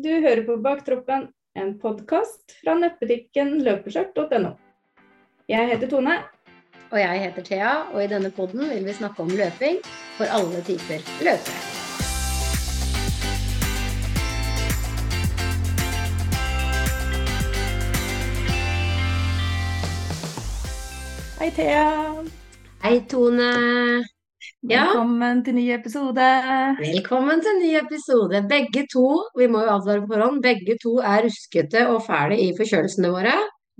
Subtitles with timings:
[0.00, 1.26] Du hører på Baktroppen,
[1.60, 4.54] en podkast fra nettbutikken løpeskjørt.no.
[5.50, 6.14] Jeg heter Tone.
[6.88, 9.76] Og jeg heter Thea, og i denne podden vil vi snakke om løping
[10.16, 11.58] for alle typer løpere.
[21.42, 21.84] Hei, Thea.
[22.86, 23.50] Hei, Tone.
[24.68, 24.82] Ja.
[24.90, 26.24] Velkommen til ny episode.
[26.80, 28.42] Velkommen til ny episode.
[28.50, 29.06] Begge to,
[29.38, 33.32] vi må jo advare på forhånd, begge to er ruskete og fæle i forkjølelsene våre.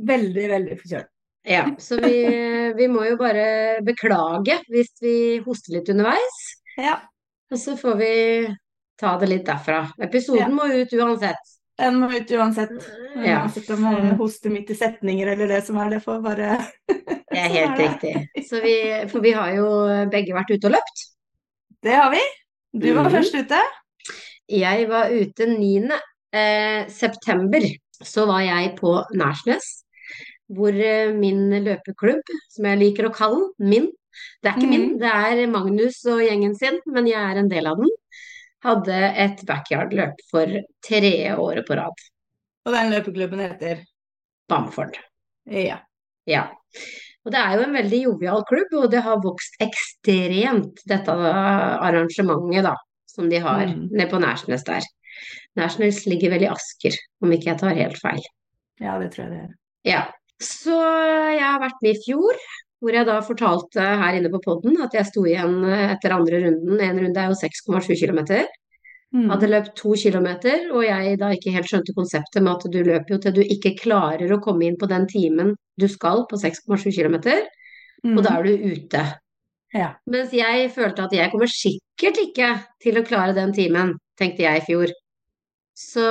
[0.08, 1.10] Veldig, veldig forkjølt.
[1.50, 2.14] Ja, så vi,
[2.80, 3.44] vi må jo bare
[3.84, 5.14] beklage hvis vi
[5.44, 6.40] hoster litt underveis.
[6.80, 6.96] Ja.
[7.52, 8.12] Og så får vi
[9.00, 9.82] ta det litt derfra.
[10.00, 10.52] Episoden Ja.
[10.54, 11.56] må ut uansett.
[11.80, 12.72] Den må ut uansett.
[13.20, 13.42] Ja.
[13.42, 16.56] Uansett om man hoster midt i setninger eller det som er det, får bare
[17.30, 18.12] Det er Sånn helt er riktig.
[18.64, 18.76] Vi,
[19.12, 19.66] for vi har jo
[20.10, 21.04] begge vært ute og løpt.
[21.80, 22.22] Det har vi.
[22.74, 23.12] Du var mm.
[23.14, 23.60] først ute.
[24.50, 26.00] Jeg var ute 9.
[26.32, 27.64] Eh, september.
[28.00, 29.66] Så var jeg på Nærsnes,
[30.50, 33.88] hvor eh, min løpeklubb, som jeg liker å kalle den, min
[34.42, 34.98] Det er ikke min, Mhm.
[34.98, 37.90] det er Magnus og gjengen sin, men jeg er en del av den.
[38.64, 40.46] Hadde et backyard-løp for
[40.84, 41.94] tredje året på rad.
[42.66, 43.84] Og den løpeklubben heter
[44.48, 44.98] Bamford.
[45.46, 45.78] Ja.
[46.26, 46.48] Ja.
[47.26, 52.64] Og det er jo en veldig jovial klubb, og det har vokst ekstremt, dette arrangementet
[52.64, 52.74] da,
[53.10, 53.88] som de har Mm.
[53.92, 54.80] nede på Nærsnes der.
[55.58, 58.22] Nærsnes ligger vel i Asker, om ikke jeg tar helt feil.
[58.80, 59.54] ja, det tror jeg det er.
[59.84, 60.02] Ja.
[60.40, 60.72] Så
[61.36, 62.32] jeg har vært med i fjor,
[62.80, 66.40] hvor jeg da fortalte her inne på podden at jeg sto igjen eh, etter andre
[66.46, 66.80] runden.
[66.80, 68.46] En runde er jo 6,7 km.
[69.10, 69.26] Mm.
[69.32, 73.16] Hadde løpt to kilometer, og jeg da ikke helt skjønte konseptet med at du løper
[73.16, 76.92] jo til du ikke klarer å komme inn på den timen du skal på 6,7
[76.94, 77.16] km,
[78.14, 79.02] og da er du ute.
[79.02, 79.18] Mm.
[79.74, 79.88] Ja.
[80.10, 84.62] Mens jeg følte at jeg kommer sikkert ikke til å klare den timen, tenkte jeg
[84.62, 84.94] i fjor.
[85.78, 86.06] Så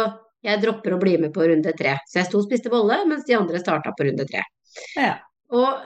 [0.46, 1.98] jeg dropper å bli med på runde tre.
[2.08, 4.44] Så jeg sto og spiste bolle, mens de andre starta på runde tre.
[4.96, 5.18] Ja.
[5.56, 5.82] Og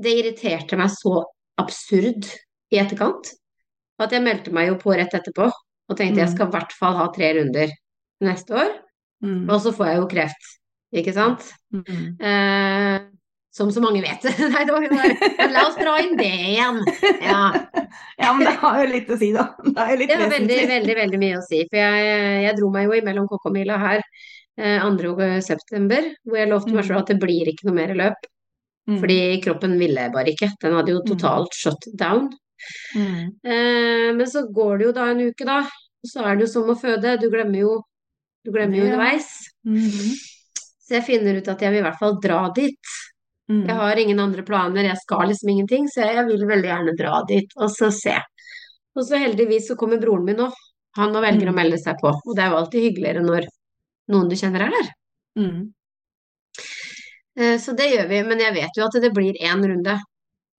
[0.00, 1.22] det irriterte meg så
[1.60, 2.28] absurd
[2.72, 3.32] i etterkant
[4.02, 5.48] at jeg meldte meg jo på rett etterpå
[5.90, 6.34] og tenkte jeg Mm.
[6.34, 7.72] skal i hvert fall ha tre runder
[8.24, 8.70] neste år,
[9.24, 9.48] Mm.
[9.50, 10.48] og så får jeg jo kreft,
[10.94, 11.44] ikke sant?
[11.72, 12.20] Mm.
[12.20, 13.00] Eh,
[13.54, 14.24] som så mange vet.
[14.52, 16.80] Nei, det var bare La oss dra inn det igjen.
[17.22, 17.52] Ja.
[18.18, 19.54] Ja, men det har jo litt å si, da.
[19.62, 21.60] Det har veldig, veldig, veldig mye å si.
[21.70, 24.00] For jeg, jeg dro meg jo imellom Kokkomila her
[24.58, 25.40] eh, 2.
[25.42, 26.88] september, hvor jeg lovte meg Mm.
[26.88, 28.26] selv at det blir ikke noe mer løp.
[28.90, 28.98] Mm.
[29.00, 30.50] Fordi kroppen ville bare ikke.
[30.62, 32.30] Den hadde jo totalt shut down.
[32.96, 33.24] Mm.
[33.44, 35.60] Eh, men så går det jo da en uke, da.
[36.04, 37.18] Og så er det jo som å føde.
[37.20, 37.82] Du glemmer jo,
[38.44, 38.92] du glemmer jo Ja.
[38.92, 39.28] underveis.
[39.66, 40.14] Mhm.
[40.84, 42.78] Så jeg finner ut at jeg vil i hvert fall dra dit.
[43.50, 43.66] Mm.
[43.66, 47.22] Jeg har ingen andre planer, jeg skal liksom ingenting, så jeg vil veldig gjerne dra
[47.28, 48.16] dit og så se.
[48.96, 50.50] Og så heldigvis så kommer broren min nå.
[50.96, 51.56] Han nå velger å Mm.
[51.56, 53.46] melde seg på, og det er jo alltid hyggeligere når
[54.10, 54.88] noen du kjenner er der.
[55.38, 55.72] Mm.
[57.36, 59.98] Eh, Så det gjør vi, men jeg vet jo at det blir én runde.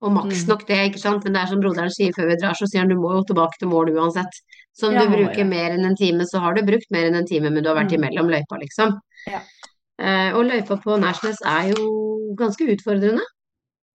[0.04, 0.48] Og maks Mm.
[0.50, 1.24] nok det, ikke sant.
[1.24, 3.24] Men det er som broderen sier før vi drar, så sier han du må jo
[3.24, 4.34] tilbake til mål uansett.
[4.76, 5.44] Så om Ja, du bruker ja.
[5.46, 7.78] mer enn en time, så har du brukt mer enn en time, men du har
[7.78, 8.04] vært Mm.
[8.04, 9.00] imellom løypa, liksom.
[9.28, 9.40] Ja.
[9.98, 13.22] Eh, Og løypa på Nærsnes er jo ganske utfordrende.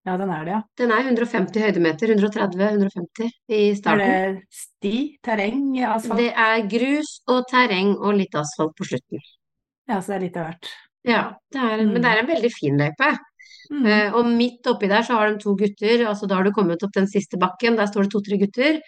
[0.06, 0.62] Ja, den er det, ja.
[0.78, 4.00] Den er 150 høydemeter, 130-150 i starten.
[4.00, 6.16] Er det sti, terreng, asfalt?
[6.16, 9.20] Det er grus og terreng og litt asfalt på slutten.
[9.86, 10.70] Ja, så det er litt av hvert.
[11.04, 12.02] Ja, det er, men Mm.
[12.02, 13.18] det er en veldig fin løype.
[13.70, 13.86] Mm.
[13.86, 16.82] Eh, og midt oppi der så har de to gutter, altså da har du kommet
[16.82, 18.80] opp den siste bakken, der står det to-tre gutter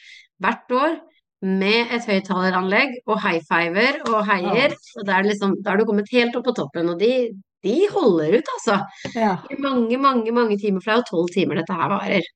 [0.42, 0.98] hvert år
[1.42, 6.10] med et høyttaleranlegg og high-fiver og heier, og det er liksom, da har du kommet
[6.14, 7.30] helt opp på toppen, og de,
[7.66, 8.78] de holder ut, altså.
[9.14, 9.36] Ja.
[9.50, 12.30] I mange, mange, mange timer, for det er jo tolv timer dette her varer.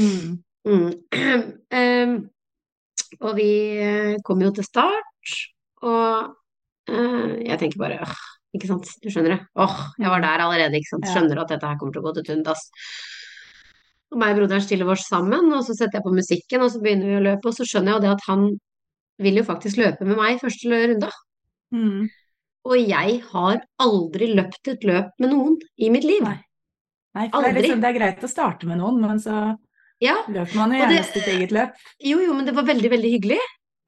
[0.00, 0.38] Mm.
[0.66, 0.88] Mm.
[1.80, 2.16] Em,
[3.26, 5.36] og vi kommer kom jo til start,
[5.84, 6.32] og
[6.90, 8.24] uh, jeg tenker bare åh,
[8.56, 9.40] ikke sant, du skjønner det.
[9.62, 11.08] Åh, jeg var der allerede, ikke sant.
[11.12, 12.62] Skjønner at dette her kommer til å gå til tundas.
[14.12, 16.80] Og meg og broderen stiller oss sammen, og så setter jeg på musikken, og så
[16.82, 18.46] begynner vi å løpe, og så skjønner jeg jo det at han
[19.26, 21.10] vil jo faktisk løpe med meg første runde.
[21.74, 22.06] Mm.
[22.66, 26.22] Og jeg har aldri løpt et løp med noen i mitt liv.
[26.26, 26.38] Nei.
[27.16, 29.56] Nei, for det er, liksom, det er greit å starte med noen, men så
[30.04, 31.72] Ja, løper man jo det- gjerne sitt eget løp.
[32.04, 33.38] jo jo, men det var veldig, veldig hyggelig.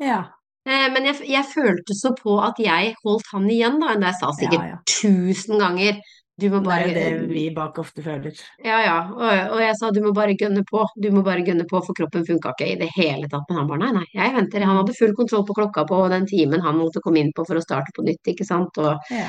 [0.00, 0.23] Ja.
[0.69, 3.94] Eh, Men jeg, jeg følte så på at jeg holdt han igjen, da.
[3.97, 4.79] enn Jeg sa sikkert Ja, ja.
[5.00, 6.00] tusen ganger
[6.38, 8.31] du må Det er jo det vi bak ofte føler.
[8.62, 8.99] Ja, ja.
[9.11, 10.85] Og, og jeg sa du må bare gønne på.
[10.94, 13.43] Du må bare gønne på, for kroppen funka ikke i det hele tatt.
[13.50, 14.62] Men han bare nei, nei, jeg venter.
[14.69, 17.59] Han hadde full kontroll på klokka på den timen han måtte komme inn på for
[17.59, 18.79] å starte på nytt, ikke sant.
[18.79, 19.26] Og, Ja.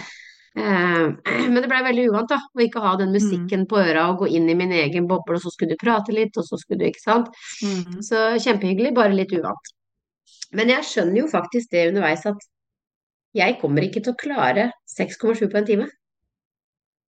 [0.53, 1.09] eh,
[1.50, 2.38] men det blei veldig uvant, da.
[2.45, 5.41] Å ikke ha den musikken på øra og gå inn i min egen boble, og
[5.41, 7.33] så skulle du prate litt, og så skulle du, ikke sant.
[7.65, 8.03] Mm.
[8.06, 9.74] Så kjempehyggelig, bare litt uvant.
[10.56, 12.42] Men jeg skjønner jo faktisk det underveis at
[13.38, 15.88] jeg kommer ikke til å klare 6,7 på en time.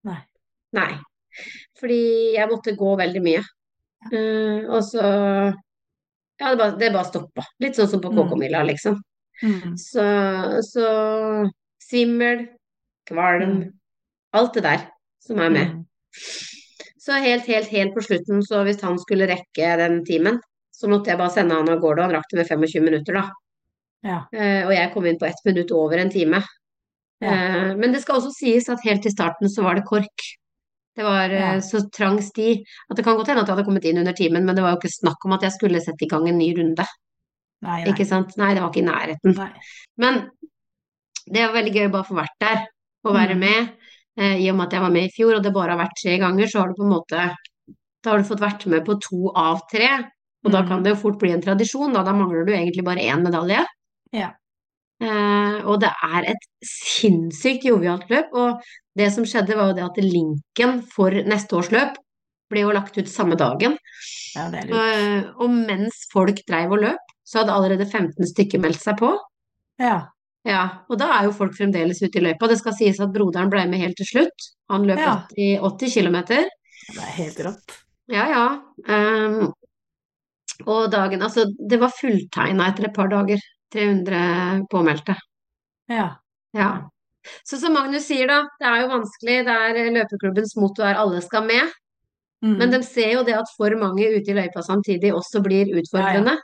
[0.08, 0.20] Nei.
[0.76, 0.92] Nei.
[1.80, 2.00] Fordi
[2.36, 3.44] jeg måtte gå veldig mye.
[4.12, 5.04] Eh, og så
[6.40, 7.44] Ja, det bare, det bare stoppa.
[7.60, 8.20] Litt sånn som på Mm.
[8.30, 8.96] KK-mila, liksom.
[9.44, 9.74] Mm.
[9.76, 10.04] Så,
[10.64, 10.86] så
[11.84, 12.46] svimmel,
[13.08, 13.74] kvalm, Mm.
[14.34, 14.86] alt det der
[15.20, 15.68] som er med.
[15.74, 15.86] Mm.
[17.00, 20.40] Så helt, helt, helt på slutten, så hvis han skulle rekke den timen,
[20.80, 23.18] så måtte jeg bare sende han av gårde, og han rakk det med 25 minutter,
[23.20, 23.24] da.
[24.08, 24.20] Ja.
[24.32, 26.40] Eh, og jeg kom inn på ett minutt over en time.
[27.20, 27.34] Ja.
[27.34, 30.24] Eh, men det skal også sies at helt i starten så var det kork.
[30.96, 31.60] Det var eh, Ja.
[31.64, 32.54] så trang sti
[32.90, 34.72] at det kan godt hende at jeg hadde kommet inn under timen, men det var
[34.74, 36.86] jo ikke snakk om at jeg skulle sette i gang en ny runde.
[37.62, 37.92] Nei, nei.
[37.92, 38.38] Ikke sant?
[38.40, 39.36] Nei, det var ikke i nærheten.
[39.36, 39.52] nei.
[40.00, 40.22] Men
[41.28, 42.64] det var veldig gøy bare å få vært der
[43.06, 43.40] og være Mm.
[43.40, 43.70] med.
[44.20, 46.00] Eh, I og med at jeg var med i fjor, og det bare har vært
[46.02, 47.36] tre ganger, så har du på en måte
[48.02, 50.10] Da har du fått vært med på to av tre.
[50.46, 50.68] Og da Mm.
[50.70, 52.04] kan det jo fort bli en tradisjon, da.
[52.04, 53.66] Da mangler du egentlig bare én medalje.
[54.14, 54.32] Ja.
[55.02, 58.32] Eh, og det er et sinnssykt jovialt løp.
[58.34, 58.62] Og
[58.96, 61.96] det som skjedde, var jo det at linken for neste års løp
[62.50, 63.78] ble jo lagt ut samme dagen.
[64.36, 64.74] ja, det er.
[64.74, 69.18] Eh, og mens folk dreiv og løp, så hadde allerede 15 stykker meldt seg på.
[69.80, 70.08] Ja.
[70.46, 72.48] Ja, og da er jo folk fremdeles ute i løypa.
[72.48, 74.48] Det skal sies at broderen ble med helt til slutt.
[74.70, 75.16] Han løp Ja.
[75.36, 76.16] 80, 80 km.
[76.26, 77.76] Det er helt rått.
[78.10, 78.62] Ja, ja.
[78.88, 79.52] Ehm,
[80.68, 83.40] og dagen Altså, det var fulltegna etter et par dager.
[83.74, 85.14] 300 påmeldte.
[85.90, 86.16] Ja.
[86.58, 86.70] Ja.
[87.46, 89.36] Så som Magnus sier, da, det er jo vanskelig.
[89.46, 91.70] Det er løpeklubbens motto er 'alle skal med'.
[92.42, 92.58] Mm.
[92.58, 96.38] Men de ser jo det at for mange ute i løypa samtidig også blir utfordrende.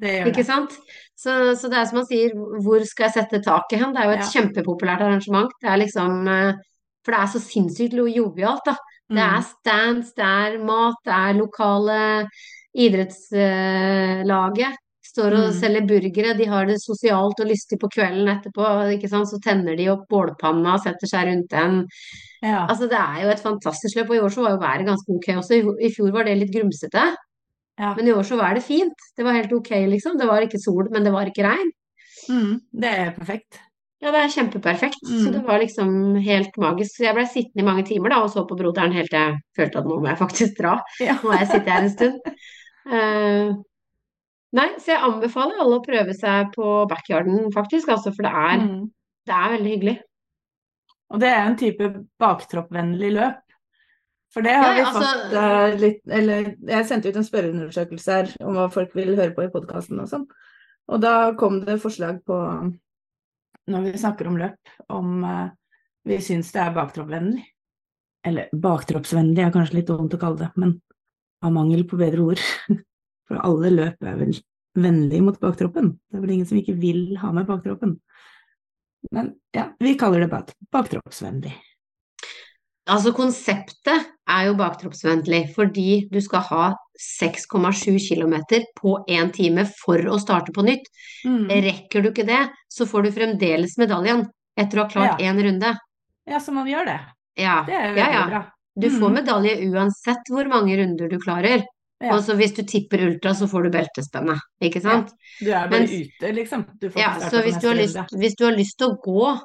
[0.00, 0.46] det gjør Ikke det.
[0.46, 0.70] sant?
[1.16, 2.30] Så, så det er som han sier,
[2.64, 3.92] hvor skal jeg sette taket hen?
[3.94, 4.40] Det er jo et Ja.
[4.40, 5.50] kjempepopulært arrangement.
[5.62, 6.54] Det er liksom eh,
[7.04, 8.76] For det er så sinnssykt jovialt, da.
[9.10, 9.36] Det Mm.
[9.36, 12.28] er stands, det er mat, det er lokale
[12.74, 14.76] idrettslaget.
[15.12, 15.60] Står og Mm.
[15.60, 19.26] selger burgere, de har det sosialt og lystig på kvelden etterpå.
[19.26, 21.86] Så tenner de opp bålpanna og setter seg rundt den.
[22.42, 22.66] Ja.
[22.66, 25.12] Altså det er jo et fantastisk løp, og i år så var jo været ganske
[25.12, 25.52] ok også.
[25.82, 27.14] I, fjor var det litt grumsete.
[27.78, 27.94] ja.
[27.96, 28.94] Men i år så var det fint.
[29.16, 30.16] Det var helt ok, liksom.
[30.18, 31.70] Det var ikke sol, men det var ikke regn.
[32.30, 32.60] Mm.
[32.72, 33.58] Det er perfekt.
[34.00, 34.98] Ja, det er kjempeperfekt.
[35.04, 35.32] Så Mm.
[35.32, 36.96] det var liksom helt magisk.
[36.96, 39.38] Så jeg ble sittende i mange timer da og så på broderen helt til jeg
[39.56, 40.80] følte at nå må jeg faktisk dra.
[41.00, 41.14] Ja.
[41.22, 42.20] Nå har jeg sittet her en stund.
[42.86, 43.52] Eh,
[44.58, 48.58] nei, så jeg anbefaler alle å prøve seg på backyarden, faktisk, altså, for det er,
[48.58, 48.90] Mm.
[49.26, 49.98] det er veldig hyggelig.
[51.12, 53.40] Og det er en type baktroppvennlig løp.
[54.32, 58.12] For det har Ja, vi altså- fått eh, litt Eller jeg sendte ut en spørreundersøkelse
[58.12, 60.26] her om hva folk vil høre på i podkasten og sånn.
[60.88, 62.78] Og da kom det forslag på,
[63.68, 64.56] når vi snakker om løp,
[64.88, 65.50] om uh,
[66.04, 67.44] vi syns det er baktroppvennlig.
[68.24, 70.80] Eller baktroppsvennlig er kanskje litt dumt å kalle det, men
[71.42, 72.42] av mangel på bedre ord.
[73.28, 74.34] For alle løp er vel
[74.78, 75.92] vennlige mot baktroppen.
[76.08, 77.98] Det er vel ingen som ikke vil ha med baktroppen.
[79.12, 81.52] Men ja, vi kaller det bak baktroppsvennlig.
[82.90, 86.64] Altså konseptet er jo baktroppsvennlig fordi du skal ha
[86.98, 88.34] 6,7 km
[88.78, 90.88] på én time for å starte på nytt.
[91.26, 91.46] Mm.
[91.68, 94.24] Rekker du ikke det, så får du fremdeles medaljen
[94.58, 95.32] etter å ha klart Ja.
[95.32, 95.76] runde.
[96.26, 97.00] Ja, så man gjør det.
[97.38, 98.26] Ja, Det er ja, veldig ja.
[98.28, 98.42] bra.
[98.78, 99.14] Du får Mhm.
[99.14, 101.62] medalje uansett hvor mange runder du klarer.
[102.02, 102.14] Ja.
[102.16, 105.10] Og så hvis du tipper ultra, så får du beltespenne, ikke sant?
[105.40, 106.64] Du er bare Mens- ute, liksom.
[106.80, 109.40] Du får Ja, så hvis du, har lyst, hvis du har lyst til å gå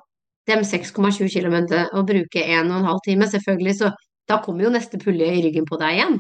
[0.48, 3.92] de 6,7 km og bruke 1 12 time, selvfølgelig, så
[4.28, 6.20] da kommer jo neste pulje i ryggen på deg igjen.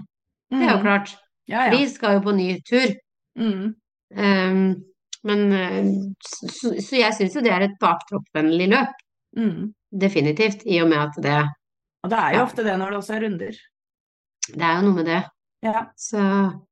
[0.51, 0.83] Det er jo Mm.
[0.83, 1.15] klart.
[1.47, 1.71] Ja, ja.
[1.71, 2.93] de skal jo på ny tur.
[3.39, 3.73] Mm.
[4.15, 4.75] Um,
[5.23, 8.93] men så, så jeg syns jo det er et baktroppvennlig løp.
[9.37, 9.73] Mm.
[9.97, 10.61] Definitivt.
[10.67, 11.49] I og med at det,
[12.03, 12.45] Og det er jo Ja.
[12.45, 13.55] ofte det når det også er runder.
[14.47, 15.23] det er jo noe med det.
[15.63, 15.85] Ja.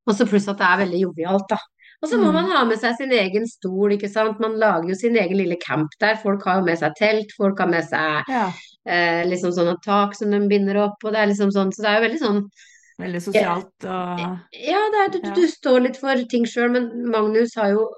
[0.08, 1.58] Og så pluss at det er veldig jovialt, da.
[2.04, 2.34] Og så må Mm.
[2.34, 4.40] man ha med seg sin egen stol, ikke sant.
[4.40, 6.16] Man lager jo sin egen lille camp der.
[6.16, 8.52] Folk har jo med seg telt, folk har med seg ja.
[8.86, 11.90] eh, liksom sånne tak som de binder opp, og det er liksom sånn, så det
[11.90, 12.50] er jo veldig sånn
[12.98, 14.20] Veldig sosialt og
[14.54, 15.34] Ja, det er, du, Ja.
[15.34, 17.90] du står litt for ting sjøl, men Magnus har jo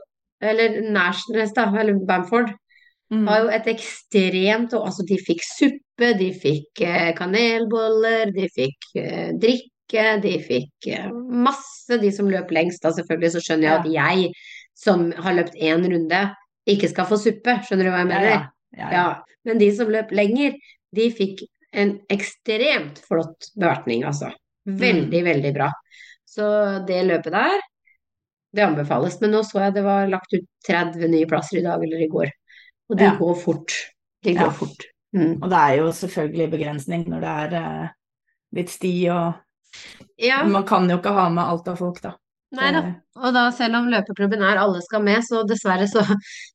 [0.41, 2.53] Eller Nærsnes, da, eller Bamford,
[3.13, 3.25] mm.
[3.27, 9.31] har jo et ekstremt Altså, de fikk suppe, de fikk eh, kanelboller, de fikk eh,
[9.39, 11.07] drikke, de fikk eh,
[11.47, 12.01] masse.
[12.01, 14.35] De som løp lengst, da selvfølgelig, så skjønner jeg at jeg,
[14.77, 16.21] som har løpt én runde,
[16.67, 17.59] ikke skal få suppe.
[17.65, 18.31] Skjønner du hva jeg mener?
[18.35, 18.45] ja.
[18.77, 19.05] Ja, ja.
[19.47, 20.57] Men de som løp lenger,
[20.95, 21.45] de fikk
[21.77, 24.33] en ekstremt flott bevertning, altså.
[24.67, 25.69] Veldig, veldig bra.
[26.27, 26.47] Så
[26.87, 27.61] det løpet der,
[28.55, 29.19] det anbefales.
[29.21, 32.09] Men nå så jeg det var lagt ut 30 nye plasser i dag eller i
[32.11, 32.33] går.
[32.89, 33.15] Og de Ja.
[33.19, 33.73] går fort.
[34.23, 34.49] De går Ja.
[34.51, 34.85] fort.
[35.15, 35.41] Mm.
[35.41, 37.53] Og det er jo selvfølgelig begrensning når det er
[37.83, 37.89] eh,
[38.53, 39.33] litt sti og
[40.17, 42.13] Ja, Man kan jo ikke ha med alt av folk, da.
[42.55, 42.81] Nei da.
[43.17, 46.01] Og da, selv om løpeklubben er alle skal med, så dessverre så,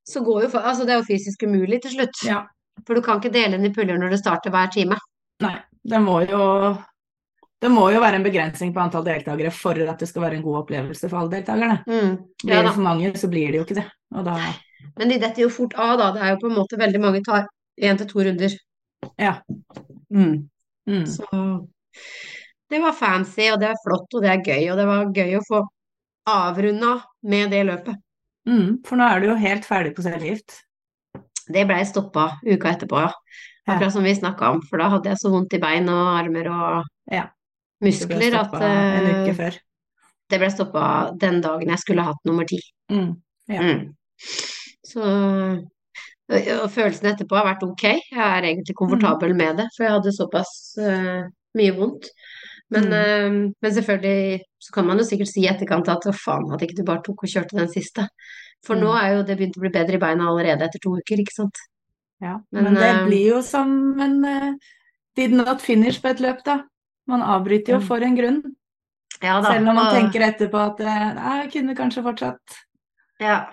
[0.08, 2.22] så går jo for, Altså, det er jo fysisk umulig til slutt.
[2.24, 2.46] Ja.
[2.86, 4.96] For du kan ikke dele inn i puller når det starter hver time.
[5.44, 5.58] Nei.
[5.84, 6.78] Det må jo
[7.62, 10.42] det må jo være en begrensning på antall deltakere for at det skal være en
[10.42, 11.84] god opplevelse for alle deltakerne.
[11.86, 12.16] Mm.
[12.42, 13.84] Blir det for mange, så blir det jo ikke det.
[14.16, 14.34] Og da
[14.98, 16.10] Men de detter jo fort av, da.
[16.14, 17.46] Det er jo på en måte veldig mange tar
[17.80, 18.56] én til to runder.
[19.18, 19.36] Ja.
[20.12, 20.48] Mm.
[20.88, 21.06] Mm.
[21.06, 21.28] Så
[22.70, 24.66] det var fancy, og det er flott, og det er gøy.
[24.72, 25.62] Og det var gøy å få
[26.32, 26.96] avrunda
[27.28, 27.98] med det løpet.
[28.48, 28.82] Mm.
[28.86, 30.60] For nå er du jo helt ferdig på cellegift.
[31.52, 33.12] Det blei stoppa uka etterpå, ja.
[33.66, 36.48] Akkurat som vi snakka om, for da hadde jeg så vondt i bein og armer
[36.50, 37.28] og Ja.
[37.82, 39.56] Muskler at stoppa en uke eh, før.
[40.30, 40.82] det ble stoppa
[41.18, 42.58] den dagen jeg skulle hatt nummer ti.
[42.90, 43.12] Mm.
[43.50, 43.62] Ja.
[43.62, 43.92] Mm.
[44.84, 47.82] Så og- følelsen etterpå har vært ok.
[47.82, 52.08] Jeg er egentlig komfortabel med det, for jeg hadde såpass uh, mye vondt.
[52.72, 52.92] Men, Mm.
[52.92, 56.60] uh, men selvfølgelig så kan man jo sikkert si i etterkant at å faen, at
[56.62, 58.08] ikke du bare tok og kjørte den siste.
[58.64, 59.02] For nå Mm.
[59.04, 61.58] er jo det begynt å bli bedre i beina allerede etter to uker, ikke sant.
[62.22, 62.38] Ja.
[62.52, 64.58] Men, Men, det uh, blir jo som en
[65.14, 66.62] did not finish på et løp, da.
[67.06, 67.86] Man avbryter jo Mm.
[67.86, 68.42] for en grunn.
[69.22, 69.50] Ja da.
[69.52, 72.40] Selv når man og- tenker etterpå at jeg kunne kanskje fortsatt.
[73.20, 73.46] ja.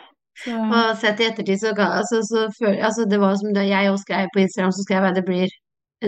[0.43, 3.89] Så, Og sett i ettertid så, altså, så føler altså, Det var som det jeg
[3.91, 5.49] også skrev på Instagram, så skrev jeg det blir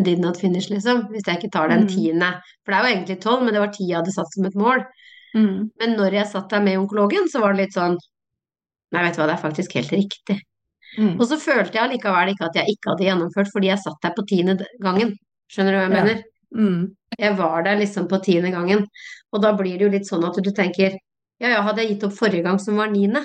[0.06, 1.08] did not finish, liksom.
[1.12, 1.88] Hvis jeg ikke tar den Mm.
[1.90, 2.30] tiende.
[2.64, 4.56] For det er jo egentlig tolv, men det var ti jeg hadde satt som et
[4.56, 4.86] mål.
[5.36, 5.70] mm.
[5.80, 7.98] Men når jeg satt der med onkologen, så var det litt sånn
[8.94, 10.40] Nei, vet du hva, det er faktisk helt riktig.
[10.98, 11.14] Mm.
[11.20, 14.12] Og så følte jeg allikevel ikke at jeg ikke hadde gjennomført, fordi jeg satt der
[14.18, 15.14] på tiende gangen.
[15.52, 16.04] Skjønner du hva jeg Ja.
[16.04, 16.24] mener?
[16.56, 16.96] Mm.
[17.20, 18.86] Jeg var der liksom på tiende gangen.
[19.32, 20.98] Og da blir det jo litt sånn at du tenker
[21.40, 23.24] Ja, ja, hadde jeg gitt opp forrige gang som var niende,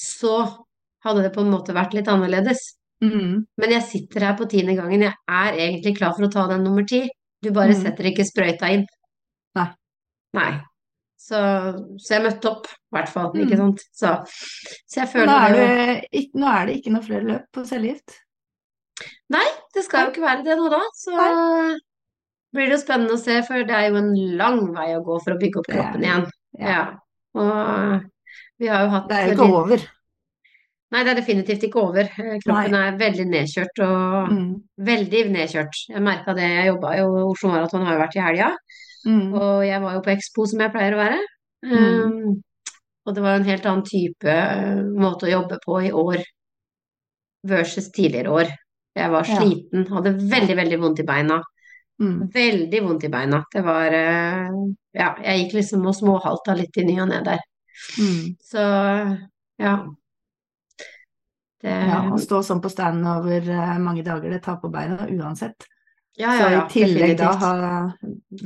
[0.00, 0.34] så
[1.04, 2.74] hadde det på en måte vært litt annerledes.
[3.04, 3.44] Mm.
[3.60, 5.04] Men jeg sitter her på tiende gangen.
[5.06, 7.06] Jeg er egentlig klar for å ta den nummer ti.
[7.40, 7.82] Du bare Mm.
[7.82, 8.82] setter ikke sprøyta inn.
[9.56, 9.68] Nei.
[10.36, 10.50] Nei.
[11.20, 11.38] Så,
[12.00, 13.30] så jeg møtte opp, i hvert fall.
[13.32, 13.40] Mm.
[13.44, 13.84] Ikke sant.
[13.96, 14.12] Så,
[14.88, 18.16] så jeg Nå er, det jo nå er det ikke noe flere løp på cellegift.
[19.32, 20.80] Nei, det skal jo ikke være det nå da.
[21.00, 21.16] Så
[22.52, 25.20] blir det jo spennende å se, for det er jo en lang vei å gå
[25.22, 26.26] for å bygge opp kroppen igjen.
[26.58, 26.72] Ja.
[26.74, 26.82] Ja.
[27.38, 28.08] Og
[28.60, 29.86] vi har jo hatt Det er ikke veldig- over.
[30.92, 32.04] Nei, det er definitivt ikke over.
[32.10, 34.62] Kroppen Kroppen er veldig nedkjørt og Mm.
[34.80, 35.76] veldig nedkjørt.
[35.88, 38.48] Jeg merka det, jeg jobba jo Oslo Maraton har jo vært i helga.
[39.06, 39.32] Mm.
[39.34, 41.20] Og jeg var jo på Expo som jeg pleier å være.
[41.64, 42.04] Mm.
[42.04, 42.42] Um,
[43.06, 46.24] og det var en helt annen type uh, måte å jobbe på i år
[47.46, 48.50] versus tidligere år.
[48.96, 49.36] Jeg var Ja.
[49.38, 51.40] sliten, hadde veldig, veldig vondt i beina.
[52.00, 52.30] Mm.
[52.32, 53.44] Veldig vondt i beina.
[53.54, 57.38] Det var uh, Ja, jeg gikk liksom og småhalta litt i ny og ne der.
[57.98, 58.36] Mm.
[58.42, 58.58] Så
[59.60, 59.74] ja.
[61.60, 65.04] Det, Ja, å stå sånn på stand over eh, mange dager, det tar på beina
[65.12, 65.66] uansett.
[66.16, 67.50] ja, Så ja, i tillegg da ha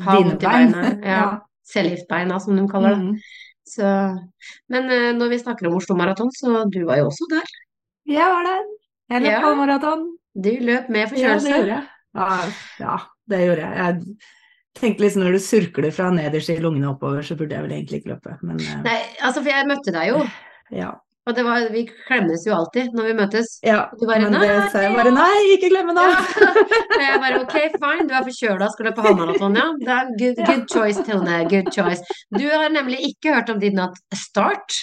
[0.05, 0.75] Ha dine bein.
[0.75, 0.95] Ja.
[1.15, 1.25] ja.
[1.65, 3.05] Cellegiftbeina, som de kaller det.
[3.05, 3.15] Mm.
[3.65, 3.93] Så,
[4.69, 7.47] men eh, når vi snakker om Oslo Maraton, så du var jo også der.
[8.11, 8.65] Jeg var der.
[9.15, 9.41] Jeg løp Ja.
[9.47, 10.05] halvmaraton.
[10.35, 11.55] Du løp med Ja, det forkjølelse.
[11.55, 11.87] gjorde jeg.
[12.15, 12.29] Ja,
[12.83, 12.97] ja,
[13.31, 13.73] det gjorde jeg.
[13.79, 14.34] Jeg
[14.79, 18.03] tenkte liksom når du surkler fra nederst i lungene oppover, så burde jeg vel egentlig
[18.03, 18.37] ikke løpe.
[18.43, 20.23] Men eh, Nei, altså for jeg møtte deg jo,
[20.75, 20.89] ja.
[21.29, 23.53] og det var, vi klemmes jo alltid når vi møtes.
[23.65, 23.85] ja.
[24.01, 26.05] Du bare, Men det «Nei, sa jeg bare nei, ikke glemme nå!
[26.11, 26.51] Ja.
[27.05, 29.69] Jeg bare ok, fine, du er forkjøla, skal løpe halvmaraton, ja.
[29.81, 31.39] Det er good, good choice, Tone.
[31.51, 32.19] Good choice.
[32.35, 34.77] Du har nemlig ikke hørt om din natt Start.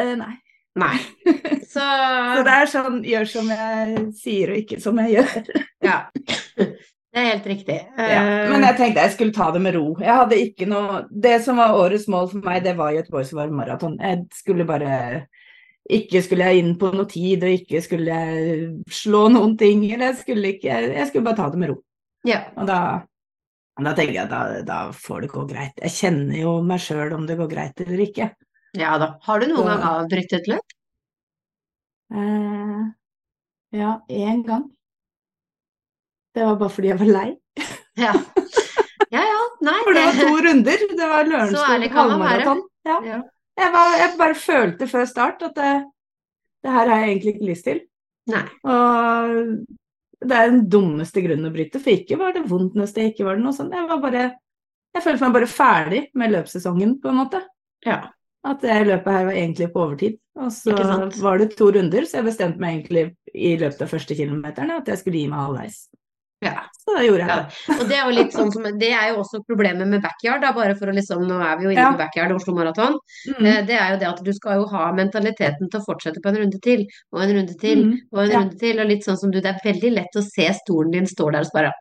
[0.00, 0.36] Eh, nei.
[0.78, 0.96] Nei.
[1.72, 5.50] Så Så det er sånn gjør som jeg sier og ikke som jeg gjør.
[5.88, 5.98] ja.
[7.12, 7.76] Det er helt riktig.
[7.98, 8.20] Ja.
[8.22, 9.96] Eh, Men jeg tenkte jeg skulle ta det med ro.
[9.98, 13.96] Jeg hadde ikke noe Det som var årets mål for meg, det var Göteborgs varmmaraton.
[14.00, 15.26] Jeg skulle bare
[15.90, 19.82] Ikke skulle jeg inn på noe tid, og ikke skulle jeg slå noen ting.
[19.90, 21.80] Eller jeg skulle ikke Jeg skulle bare ta det med ro.
[22.24, 22.44] ja.
[22.56, 22.80] Og da
[23.80, 25.72] da tenker jeg da, da får det gå greit.
[25.80, 28.26] Jeg kjenner jo meg sjøl om det går greit eller ikke.
[28.76, 29.14] ja da.
[29.22, 30.74] Har du noen Så- gang avbrutt et løp?
[32.12, 32.82] Eh,
[33.72, 34.70] ja, én gang.
[36.34, 37.28] Det var bare fordi jeg var lei.
[37.98, 38.14] Ja.
[39.10, 40.82] Ja ja, nei For det var to runder.
[40.94, 42.60] Det var Så Lørenskog halvmaraton.
[42.86, 42.98] Ja.
[43.04, 43.20] ja.
[43.58, 45.72] Jeg, var, jeg bare følte før start at det,
[46.64, 47.80] det her har jeg egentlig ikke lyst til.
[48.30, 48.44] Nei.
[48.70, 49.34] Og
[50.20, 53.26] det er den dummeste grunnen å bryte, for ikke var det vondt neste sted, ikke
[53.26, 53.74] var det noe sånt.
[53.74, 54.24] Jeg var bare
[54.94, 57.44] Jeg følte meg bare ferdig med løpssesongen, på en måte.
[57.86, 58.00] Ja.
[58.46, 60.16] At det løpet her var egentlig på overtid.
[60.40, 60.74] Og så
[61.20, 64.88] var det to runder, så jeg bestemte meg egentlig i løpet av første kilometerne at
[64.90, 65.82] jeg skulle gi meg halvveis.
[66.42, 66.62] Ja.
[66.80, 69.18] Så det gjorde jeg Ja, og det er jo litt sånn som Det er jo
[69.20, 71.90] også problemet med backyard, da, bare for å liksom Nå er vi jo inne Ja.
[71.92, 72.96] på backyard Oslo Maraton.
[73.28, 73.44] Mm.
[73.46, 76.28] Eh, Det er jo det at du skal jo ha mentaliteten til å fortsette på
[76.32, 77.98] en runde til, og en runde til, Mm.
[78.12, 78.38] og en Ja.
[78.40, 78.80] runde til.
[78.80, 81.40] Og litt sånn som du, det er veldig lett å se stolen din står der
[81.40, 81.72] og så bare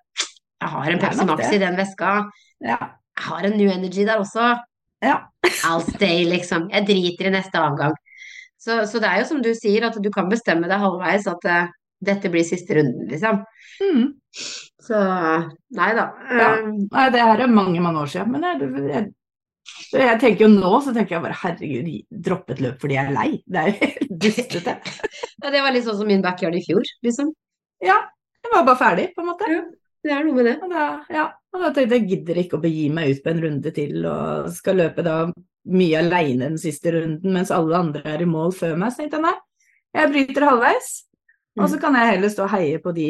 [0.62, 2.30] Jeg har en Pepsi Max i den veska.
[2.60, 2.78] Ja.
[3.18, 4.60] Jeg har en New Energy der også.
[5.02, 5.22] Ja.
[5.64, 6.70] I'll stay, liksom.
[6.70, 7.94] Jeg driter i neste avgang.
[8.60, 11.46] Så, så det er jo som du sier, at du kan bestemme deg halvveis at
[11.46, 11.68] eh,
[12.00, 13.42] dette blir siste runden, liksom.
[13.80, 14.06] Mm.
[14.90, 15.00] Så
[15.78, 16.06] nei da.
[16.30, 16.50] Ja.
[16.58, 18.32] Eh, Nei, det her er mange, mange år siden.
[18.34, 19.10] Men jeg, jeg,
[19.94, 21.90] jeg tenker jo nå, så tenker jeg bare herregud,
[22.30, 23.28] droppe et løp fordi jeg er lei.
[23.46, 24.78] Det er jo helt dustete.
[25.44, 27.34] ja, det var litt sånn som min backyard i fjor, liksom.
[27.86, 28.00] Ja,
[28.40, 29.52] jeg var bare ferdig, på en måte.
[29.52, 29.62] Ja.
[30.00, 30.56] Det er noe med det.
[30.64, 33.42] Og da, ja, og da tenkte jeg gidder ikke å begi meg ut på en
[33.44, 35.18] runde til og skal løpe da
[35.70, 38.94] mye aleine den siste runden mens alle andre er i mål før meg.
[38.94, 39.36] Så tenkte jeg nei,
[40.00, 40.90] jeg bryter halvveis,
[41.60, 43.10] og så kan jeg heller stå og heie på de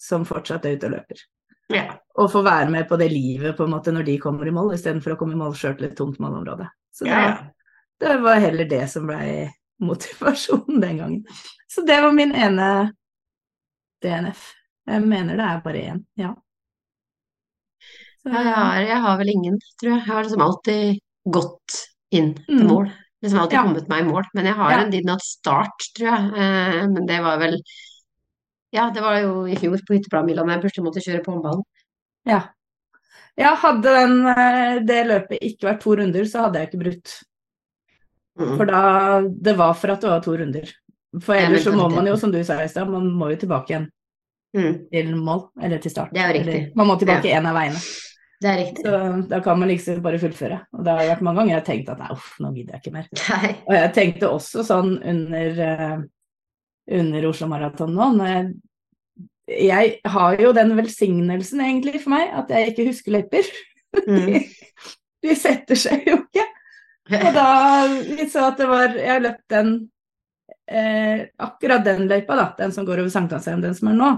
[0.00, 1.22] som fortsatt er ute og løper.
[1.70, 1.84] Ja.
[2.18, 4.72] Og få være med på det livet på en måte når de kommer i mål,
[4.74, 6.66] istedenfor å komme i mål sjøl til et tomt målområde.
[6.94, 7.34] Så det, Ja,
[8.00, 9.48] det var heller det som blei
[9.80, 11.20] motivasjonen den gangen.
[11.70, 12.70] Så det var min ene
[14.02, 14.48] DNF.
[14.90, 16.34] Jeg mener det er bare én, ja.
[18.20, 20.00] Så, Ja, jeg, har, jeg har vel ingen, tror jeg.
[20.00, 21.78] Jeg har liksom alltid gått
[22.10, 22.90] inn til Mm.
[23.20, 23.26] Mål.
[23.28, 23.62] Liksom alltid Ja.
[23.62, 24.24] kommet meg i mål.
[24.34, 24.78] Men jeg har Ja.
[24.84, 26.32] en did not start, tror jeg.
[26.36, 27.62] Eh, men det var vel
[28.72, 31.62] Ja, det var jo i fjor på hytteplanmila da jeg plutselig måtte kjøre på håndballen.
[32.24, 32.42] Ja.
[33.36, 37.22] ja, hadde den, eh, det løpet ikke vært to runder, så hadde jeg ikke brutt.
[38.38, 38.56] Mm.
[38.56, 40.72] For da Det var for at det var to runder.
[41.20, 43.66] For ellers så må man jo, som du sa i stad, man må jo tilbake
[43.70, 43.88] igjen
[44.54, 44.88] Mm.
[44.92, 46.12] til mål, eller til start.
[46.12, 46.54] Det er jo riktig.
[46.54, 47.80] Eller, man må tilbake én av veiene.
[48.40, 48.84] Det er riktig.
[48.86, 50.62] Så da kan man liksom bare fullføre.
[50.72, 52.82] Og det har vært mange ganger jeg har tenkt at nei, uff, nå gidder jeg
[52.82, 53.10] ikke mer.
[53.28, 53.50] Nei.
[53.66, 55.98] Og jeg tenkte også sånn under, eh,
[57.00, 58.48] under Oslo Maraton nå når jeg,
[59.66, 63.52] jeg har jo den velsignelsen egentlig for meg at jeg ikke husker løyper.
[64.06, 64.40] Mm.
[65.26, 66.46] De setter seg jo ikke.
[67.10, 67.46] Og da
[67.90, 69.70] vi så at det var Jeg har løpt den
[70.70, 74.10] eh, Akkurat den løypa, da, den som går over Sankthanshaugen, den som er nå,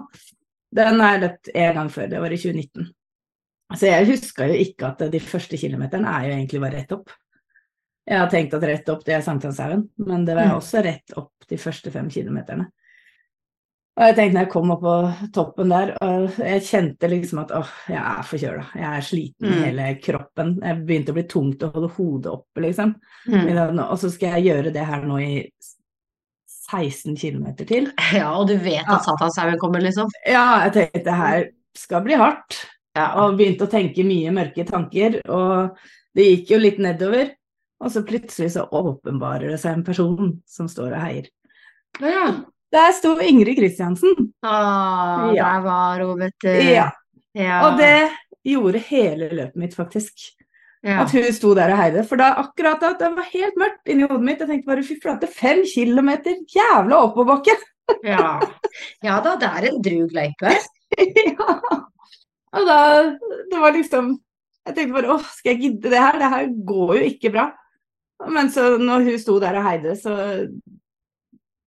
[0.77, 2.11] den har jeg løpt en gang før.
[2.13, 2.93] Det var i 2019.
[3.79, 7.11] Så jeg huska jo ikke at de første kilometerne er jo egentlig bare rett opp.
[8.09, 10.57] Jeg har tenkt at rett opp det er Sankthanshaugen, men det var Mm.
[10.59, 12.67] også rett opp de første fem kilometerne.
[13.97, 17.51] Og jeg tenkte når jeg kom opp på toppen der, og jeg kjente liksom at
[17.53, 18.65] åh, jeg er forkjøla.
[18.75, 19.63] Jeg er sliten i Mm.
[19.65, 20.59] hele kroppen.
[20.63, 22.95] Jeg begynte å bli tungt å holde hodet oppe, liksom.
[23.29, 23.79] Mm.
[23.79, 25.49] Og så skal jeg gjøre det her nå i
[26.49, 27.93] 16 km til.
[28.17, 28.97] Ja, og du vet Ja.
[28.97, 30.09] at Satanshaugen kommer, liksom.
[30.27, 31.45] Ja, jeg tenkte det her
[31.77, 32.67] skal bli hardt.
[32.97, 33.07] Ja.
[33.23, 35.21] Og begynte å tenke mye mørke tanker.
[35.33, 35.79] Og
[36.17, 37.31] det gikk jo litt nedover.
[37.83, 41.31] Og så plutselig så åpenbarer det seg en person som står og heier.
[42.01, 42.27] Ja.
[42.73, 44.31] Der sto Ingrid Kristiansen.
[44.47, 45.49] Ah, Ja.
[45.57, 46.49] der var hun, vet du.
[46.49, 46.91] Ja.
[47.35, 47.59] Ja.
[47.67, 48.11] Og det
[48.45, 50.13] gjorde hele løpet mitt, faktisk.
[50.85, 51.03] ja.
[51.03, 52.05] At hun sto der og heide.
[52.09, 54.41] For da akkurat da, det var helt mørkt inni hodet mitt.
[54.41, 57.57] Jeg tenkte bare fy flate, fem kilometer, jævla oppoverbakke!
[58.07, 58.39] Ja.
[59.05, 60.55] ja da, det er en drug løype.
[61.27, 61.57] ja.
[62.53, 62.79] Og da
[63.51, 64.13] Det var liksom
[64.67, 66.19] Jeg tenkte bare åh, skal jeg gidde det her?
[66.21, 67.49] Det her går jo ikke bra.
[68.31, 70.15] Men så når hun sto der og heide, så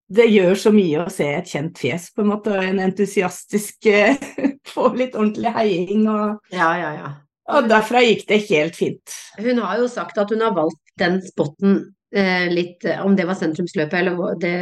[0.07, 3.89] Det gjør så mye å se et kjent fjes, på en måte, og en entusiastisk
[3.91, 4.15] eh,
[4.73, 7.11] Få litt ordentlig heiing, og, Ja, ja, ja.
[7.51, 9.17] og derfra gikk det helt fint.
[9.41, 11.79] Hun har jo sagt at hun har valgt den spotten
[12.15, 14.55] eh, litt eh, Om det var sentrumsløpet eller det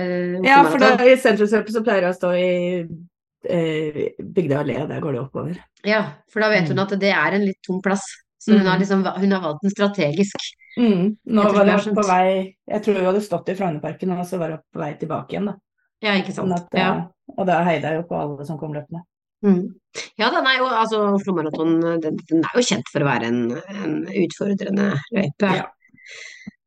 [0.48, 2.52] Ja, for da, i sentrumsløpet så pleier jeg å stå i
[3.44, 5.58] Bygdøy allé, og der går det oppover.
[5.86, 6.84] Ja, for da vet hun Mm.
[6.84, 8.04] at det er en litt tung plass.
[8.40, 8.68] Så hun Mm.
[8.68, 10.36] har liksom hun har valgt den strategisk.
[10.78, 11.18] Mm.
[11.28, 14.50] Nå var det på vei Jeg tror hun hadde stått i Frognerparken, og så var
[14.50, 15.54] hun på vei tilbake igjen, da.
[16.02, 16.50] Ja, ikke sant.
[16.50, 16.96] Sånn at, Ja.
[16.98, 17.04] eh,
[17.38, 19.02] Og da heide jeg jo på alle som kom løpende.
[19.46, 19.74] Mm.
[20.18, 23.24] Ja, den er jo, altså Oslo Maraton den, den er jo kjent for å være
[23.28, 25.56] en, en utfordrende løype.
[25.56, 25.64] Ja.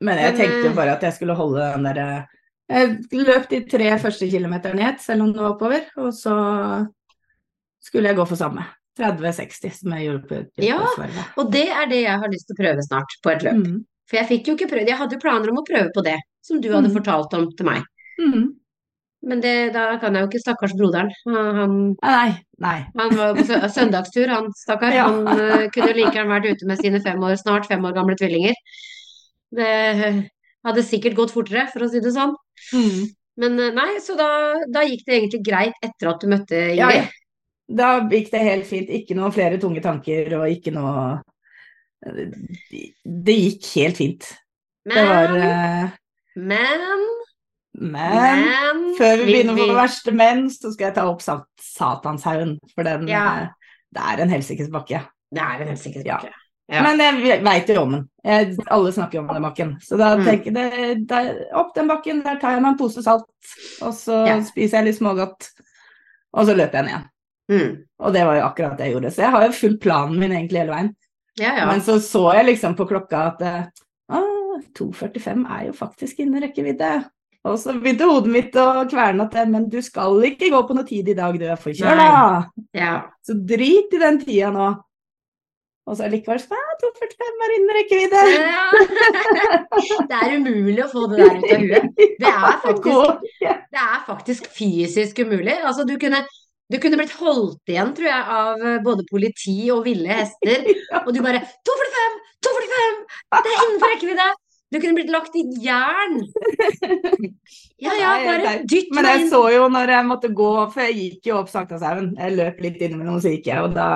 [0.01, 2.27] Men jeg tenkte jo eh, bare at jeg skulle holde den derre
[2.67, 6.35] Jeg løp de tre første kilometerne i ett, selv om det var oppover, og så
[7.87, 8.65] skulle jeg gå for samme.
[8.99, 10.79] 30-60, som jeg gjorde på Ja.
[11.37, 13.59] Og det er det jeg har lyst til å prøve snart på et løp.
[13.61, 13.83] Mm.
[14.09, 16.17] For jeg fikk jo ikke prøvd Jeg hadde jo planer om å prøve på det,
[16.43, 16.95] som du hadde Mm.
[16.97, 17.83] fortalt om til meg.
[18.19, 18.55] Mm.
[19.27, 21.11] Men det, da kan jeg jo ikke Stakkars broderen.
[21.27, 22.87] Han, han, Nei, nei.
[22.97, 23.45] han var på
[23.77, 24.93] søndagstur, han stakkar.
[24.95, 25.07] Ja.
[25.11, 27.93] Han uh, kunne jo like gjerne vært ute med sine fem år, snart fem år
[27.97, 28.55] gamle tvillinger.
[29.57, 30.31] Det
[30.67, 32.35] hadde sikkert gått fortere, for å si det sånn.
[32.75, 33.07] Mm.
[33.43, 34.29] Men eh, nei, så da,
[34.73, 37.07] da gikk det egentlig greit etter at du møtte Ingrid.
[37.07, 37.23] ja.
[37.67, 38.91] Da gikk det helt fint.
[38.95, 41.17] Ikke noen flere tunge tanker og ikke noe
[43.03, 44.29] Det gikk helt fint.
[44.87, 45.89] Det var Men, eh,
[46.37, 46.85] men,
[47.75, 51.45] Men men før vi begynner på det verste men, så skal jeg ta opp Sat
[51.59, 52.57] Satanshaugen.
[52.75, 53.25] For den Ja.
[53.43, 53.49] eh,
[53.97, 55.03] Det er en helsikes bakke.
[55.35, 56.31] Det er en helsikes bakke.
[56.31, 56.46] Ja.
[56.69, 56.83] Ja.
[56.83, 58.09] Men jeg veit jo om den.
[58.27, 59.69] Jeg, alle snakker om den bakken.
[59.81, 60.25] Så da Mm.
[60.25, 63.29] tenker jeg det, opp den bakken, der tar jeg meg en pose salt,
[63.83, 64.41] og så Ja.
[64.43, 65.51] spiser jeg litt smågodt,
[66.35, 67.09] og så løper jeg ned igjen.
[67.49, 67.85] Mm.
[68.01, 69.13] Og det var jo akkurat det jeg gjorde.
[69.15, 70.97] Så jeg har jo fulgt planen min egentlig hele veien.
[71.39, 71.67] Ja, ja.
[71.67, 73.43] Men så så jeg liksom på klokka at
[74.11, 77.05] ah, 2,45 er jo faktisk innen rekkevidde.
[77.47, 80.85] Og så begynte hodet mitt å kverne at men du skal ikke gå på noe
[80.85, 82.47] tid i dag, du er forkjøla.
[82.75, 83.03] Ja.
[83.23, 84.73] Så drit i den tida nå.
[85.87, 88.23] Og så likevel sånn ja, 2,45 er innen rekkevidde.
[88.35, 88.65] Ja.
[90.11, 92.01] Det er umulig å få det der ut av huet.
[92.19, 95.55] Det er faktisk, det er faktisk fysisk umulig.
[95.61, 96.25] Altså, du kunne,
[96.73, 100.67] du kunne blitt holdt igjen, tror jeg, av eh, både politi og ville hester.
[101.05, 102.19] Og du bare 2,45!
[102.49, 102.99] 2,45!
[103.37, 104.29] Det er innenfor rekkevidde!
[104.75, 106.17] Du kunne blitt lagt i jern.
[107.79, 108.95] Ja ja, bare dytt meg inn.
[108.97, 112.17] Men jeg så jo når jeg måtte gå, for jeg gikk jo opp Sankthanshaugen.
[112.19, 113.87] Jeg løp litt innimellom, så gikk jeg, og da,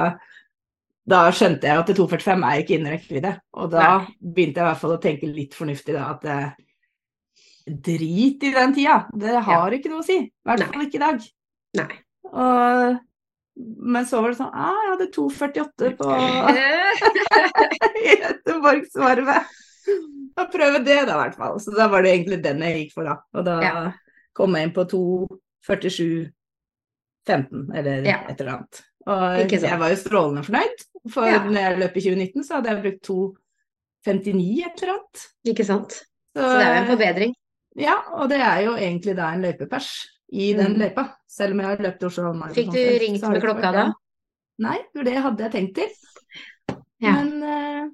[1.10, 3.32] da skjønte jeg at 2,45 er ikke innen rekkevidde.
[3.58, 4.06] Og da Nei.
[4.20, 6.50] begynte jeg i hvert fall å tenke litt fornuftig, da, at eh,
[7.70, 8.96] drit i den tida.
[9.12, 10.18] Det har ikke noe å si.
[10.24, 11.16] I hvert fall ikke i dag.
[11.80, 11.92] Nei.
[12.30, 12.80] Og,
[13.90, 16.08] men så var det sånn ah, jeg hadde 2,48 på
[18.22, 19.42] Göteborgsvarvet.
[20.50, 21.54] Prøve det, da, i hvert fall.
[21.60, 23.14] Så da var det egentlig den jeg gikk for, da.
[23.36, 23.72] Og da Ja.
[24.36, 28.18] kom jeg inn på 2,47,15 eller Ja.
[28.30, 28.74] et eller annet.
[29.06, 31.38] Og jeg var jo strålende fornøyd, for Ja.
[31.44, 35.26] når jeg løp i 2019, så hadde jeg brukt 2,59 et eller annet.
[35.46, 35.90] Ikke sant.
[36.36, 37.34] Så, Så det er jo en forbedring.
[37.76, 39.88] ja, og det er jo egentlig da en løypepers
[40.32, 40.78] i den Mm.
[40.80, 41.14] løypa.
[41.28, 43.92] Selv om jeg har løpt Oslo Halvmaraton Fikk du ringt med klokka da?
[44.58, 46.76] Nei, for det hadde jeg tenkt til.
[47.00, 47.12] Ja.
[47.24, 47.88] Men eh,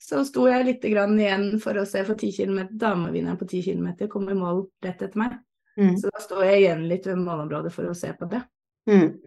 [0.00, 2.68] så sto jeg litt grann igjen for å se for 10 km.
[2.78, 5.38] Damevinneren på 10 km kom i mål rett etter meg.
[5.76, 5.96] Mm.
[5.98, 8.42] Så da sto jeg igjen litt ved målområdet for å se på det.
[8.88, 9.18] Mm.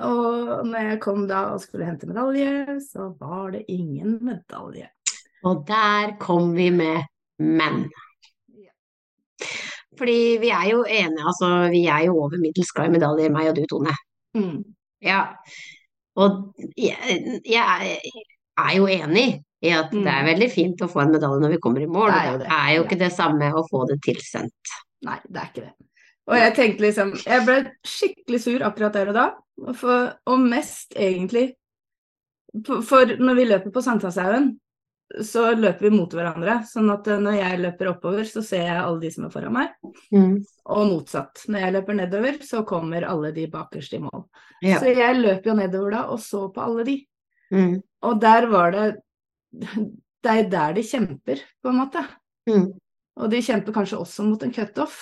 [0.00, 4.88] Og når jeg kom da og skulle hente medalje, så var det ingen medalje.
[5.44, 7.02] Og der kom vi med
[7.42, 7.84] men.
[9.98, 13.50] Fordi vi er jo enige, altså vi er jo over middels glad i medaljer, meg
[13.50, 13.92] og du, Tone.
[14.38, 14.62] Mm.
[15.04, 15.20] Ja.
[16.16, 17.98] Og jeg, jeg
[18.62, 19.26] er- jo enig
[19.62, 22.10] i at det er veldig fint å få en medalje når vi kommer i mål.
[22.10, 22.56] Det er jo Det det.
[22.58, 24.72] er jo ikke det samme å få det tilsendt.
[25.06, 25.72] Nei, det er ikke det.
[26.30, 27.56] Og jeg tenkte liksom Jeg ble
[27.86, 29.26] skikkelig sur akkurat der og da.
[29.78, 31.52] For, og mest egentlig
[32.62, 34.52] For, når vi løper på Sankthanshaugen,
[35.24, 36.58] så løper vi mot hverandre.
[36.68, 39.54] Sånn at eh, når jeg løper oppover, så ser jeg alle de som er foran
[39.56, 39.72] meg.
[40.12, 40.34] Mm.
[40.72, 41.44] Og motsatt.
[41.52, 44.24] Når jeg løper nedover, så kommer alle de bakerst i mål.
[44.64, 44.78] Ja.
[44.80, 46.96] Så jeg løp jo nedover da og så på alle de.
[47.52, 47.74] Mm.
[48.08, 48.86] Og der var det
[50.22, 52.04] Det er der de kjemper, på en måte.
[52.48, 52.68] Mm.
[53.18, 55.00] Og de kjemper kanskje også mot en cutoff.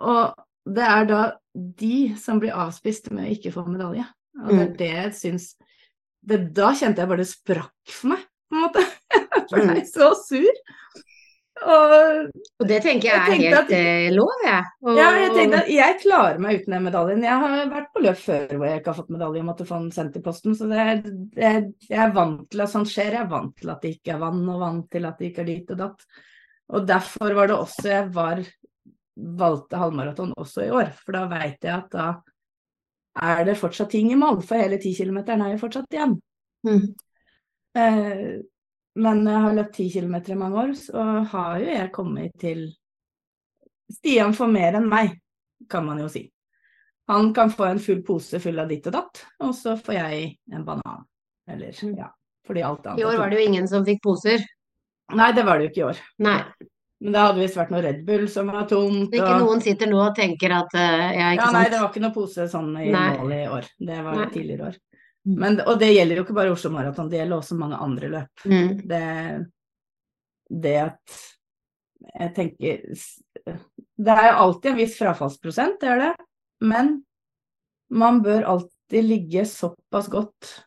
[0.00, 0.34] Og
[0.66, 1.20] det er da
[1.54, 4.04] de som blir avspist med å ikke få medalje.
[4.42, 4.76] Og det er Mm.
[4.76, 5.54] det jeg syns
[6.26, 8.18] det, Da kjente jeg bare det sprakk for meg,
[8.50, 8.82] på en måte.
[9.50, 10.56] Jeg ble så sur.
[11.66, 12.26] Og
[12.60, 14.64] Og det tenker jeg Jeg er helt at- eh, lov, jeg.
[14.82, 17.22] Og, ja, jeg tenkte at jeg klarer meg uten den medaljen.
[17.22, 19.78] Jeg har vært på løp før hvor jeg ikke har fått medalje og måtte få
[19.80, 23.12] den sendt i posten, så det, er- det, jeg er vant til at sånt skjer.
[23.16, 25.40] Jeg er vant til at det ikke er vann, og vant til at det ikke
[25.46, 26.04] er dit og datt.
[26.74, 28.44] Og derfor var det også jeg var
[29.16, 32.08] valgte halvmaraton også i år, for da veit jeg at da
[33.16, 36.18] er det fortsatt ting i mål, for hele 10 km er jo fortsatt igjen.
[36.66, 36.82] Mm.
[37.76, 38.26] Eh,
[38.96, 42.66] men jeg har løpt 10 km i mange år, så har jo jeg kommet til
[43.92, 45.12] Stian får mer enn meg,
[45.70, 46.24] kan man jo si.
[47.06, 50.30] Han kan få en full pose full av ditt og datt, og så får jeg
[50.52, 51.04] en banan.
[51.46, 52.08] Eller ja,
[52.46, 54.42] fordi alt annet I år var det jo ingen som fikk poser.
[55.14, 56.00] Nei, det var det jo ikke i år.
[56.26, 56.40] Nei.
[57.00, 59.12] Men det hadde visst vært noe Red Bull som var tomt.
[59.12, 61.90] Ikke og- noen sitter nå og tenker at jeg Ja, ikke Ja, nei, det var
[61.92, 63.08] ikke noe pose sånn i Nei.
[63.18, 63.68] mål i år.
[63.78, 64.26] Det var Nei.
[64.32, 64.78] tidligere år.
[65.26, 65.36] Mm.
[65.42, 68.44] Men, og det gjelder jo ikke bare Oslo Maraton, det gjelder også mange andre løp.
[68.46, 68.86] Mm.
[68.86, 69.46] det,
[70.62, 71.16] det at
[72.20, 72.82] jeg tenker
[73.98, 76.14] Det er jo alltid en viss frafallsprosent, det er det.
[76.60, 77.04] Men
[77.90, 80.64] man bør alltid ligge såpass godt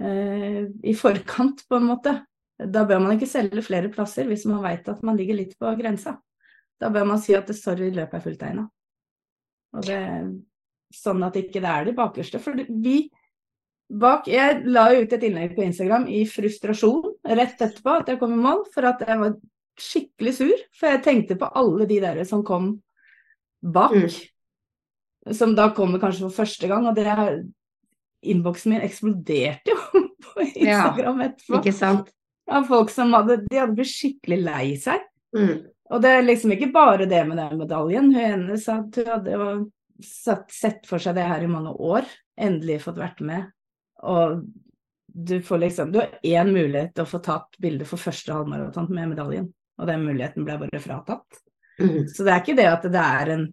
[0.00, 2.26] eh, i forkant, på en måte.
[2.56, 5.72] Da bør man ikke selge flere plasser hvis man veit at man ligger litt på
[5.76, 6.16] grensa.
[6.80, 8.68] Da bør man si at sorry, løpet er fulltegna.
[9.76, 10.02] Og det
[10.94, 12.38] Sånn at ikke det er de bakerste.
[12.38, 13.08] For vi
[13.86, 18.34] bak Jeg la ut et innlegg på Instagram i frustrasjon rett etterpå at jeg kom
[18.34, 19.36] i mål, for at jeg var
[19.82, 20.64] skikkelig sur.
[20.78, 22.76] For jeg tenkte på alle de der som kom
[23.60, 23.94] bak.
[23.94, 25.34] Mm.
[25.34, 27.06] Som da kommer kanskje for første gang, og det
[28.26, 29.76] Innboksen min eksploderte jo
[30.24, 31.58] på Instagram etterpå.
[31.60, 32.08] Ikke sant?
[32.50, 35.02] Av folk som hadde De hadde blitt skikkelig lei seg.
[35.36, 35.64] Mm.
[35.90, 38.12] Og det er liksom ikke bare det med den medaljen.
[38.14, 39.48] Hun ene sa at hun hadde jo
[40.02, 42.06] satt, sett for seg det her i mange år.
[42.38, 43.50] Endelig fått vært med.
[44.06, 44.42] Og
[45.16, 48.90] du får liksom Du har én mulighet til å få tatt bilde for første halvmaraton
[48.92, 49.46] med medaljen,
[49.80, 51.38] og den muligheten ble bare fratatt.
[51.80, 52.04] Mm.
[52.08, 53.46] Så det er ikke det at det er en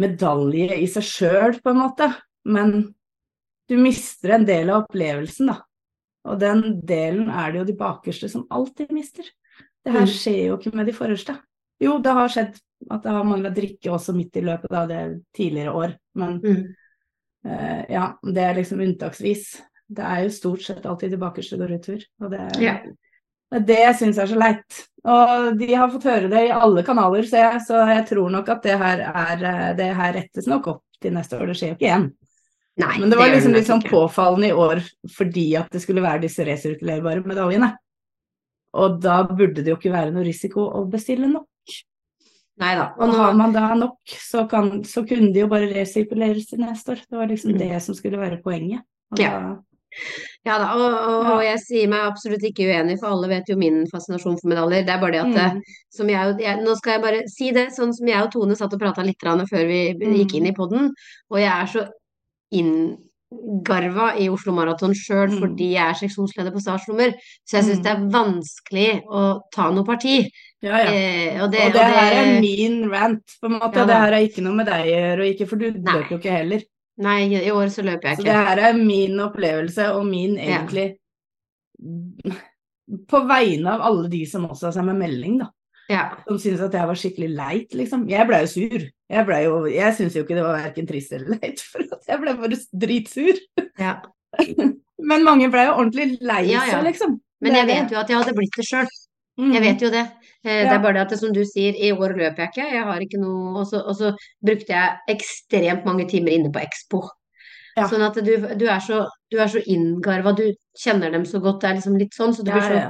[0.00, 2.08] medalje i seg sjøl, på en måte,
[2.48, 2.72] men
[3.68, 5.58] du mister en del av opplevelsen, da.
[6.24, 9.24] Og den delen er det jo de bakerste som alltid mister.
[9.84, 10.12] Det her Mm.
[10.14, 11.34] skjer jo ikke med de forreste.
[11.82, 15.00] Jo, det har skjedd at det har mangla drikke også midt i løpet av det
[15.34, 16.74] tidligere år, men Mm.
[17.46, 19.62] uh, ja, det er liksom unntaksvis.
[19.92, 22.78] Det er jo stort sett alltid de bakerste går i tur, og det, Ja.
[23.52, 24.86] det det jeg syns er så leit.
[25.04, 28.48] Og de har fått høre det i alle kanaler, ser jeg, så jeg tror nok
[28.48, 31.68] at det her er eh, Det her rettes nok opp til neste år, det skjer
[31.68, 32.12] jo ikke igjen.
[32.80, 34.78] Nei, Men det var det liksom litt sånn påfallende i år
[35.12, 37.74] fordi at det skulle være disse resirkulerbare medaljene.
[38.80, 41.48] Og da burde det jo ikke være noe risiko å bestille nok.
[42.62, 42.86] Neida.
[43.00, 46.62] Og nå, har man da nok, så, kan, så kunne de jo bare resirkuleres til
[46.64, 47.04] neste år.
[47.08, 47.58] Det var liksom Mm.
[47.60, 48.80] det som skulle være poenget.
[49.12, 49.30] Og Ja.
[49.40, 49.56] da,
[50.46, 53.56] ja da, og, og, og jeg sier meg absolutt ikke uenig, for alle vet jo
[53.56, 54.86] min fascinasjon for medaljer.
[54.86, 57.66] Det er bare det at mm, som jeg, jeg, Nå skal jeg bare si det,
[57.76, 59.82] sånn som jeg og Tone satt og prata litt før vi
[60.22, 60.94] gikk inn i poden,
[61.30, 61.88] og jeg er så
[62.52, 65.38] inngarva i Oslo Maraton sjøl Mm.
[65.40, 67.14] fordi jeg er seksjonsleder på startnummer,
[67.48, 67.82] så jeg syns Mm.
[67.82, 70.28] det er vanskelig å ta noe parti.
[70.62, 70.90] ja, ja.
[70.92, 73.74] Eh, og det, Og det her er min rant, på en måte.
[73.76, 75.92] Ja, det her er ikke noe med deg å gjøre, og for du Nei.
[75.92, 76.62] løper jo ikke heller.
[76.98, 78.22] Nei, i år så løper jeg ikke.
[78.22, 80.96] Så det her er min opplevelse, og min egentlig
[83.08, 85.46] På vegne av alle de som også har sendt meg melding, da.
[85.92, 86.02] Ja.
[86.24, 88.06] Som syntes at jeg var skikkelig leit, liksom.
[88.10, 88.84] Jeg blei jo sur.
[89.12, 92.22] Jeg, ble jo, jeg syns jo ikke det var verken trist eller leit, for jeg
[92.22, 93.42] ble bare dritsur.
[93.80, 93.98] ja.
[95.02, 96.80] Men mange blei jo ordentlig lei Ja, ja.
[96.86, 97.16] liksom.
[97.42, 98.86] Men jeg vet jo at jeg hadde blitt det sjøl.
[99.40, 99.48] Mm.
[99.56, 100.02] Jeg vet jo det.
[100.44, 102.66] Eh, Det er bare det at det, som du sier, i år løper jeg ikke.
[102.76, 104.12] Jeg har ikke noe Og så, og så
[104.44, 107.02] brukte jeg ekstremt mange timer inne på Expo.
[107.74, 107.88] Ja.
[107.90, 109.02] Sånn at du, du er så,
[109.32, 110.44] du er så inngarva, du
[110.78, 111.62] kjenner dem så godt.
[111.64, 112.34] Det er liksom litt sånn.
[112.36, 112.82] Så du blir så,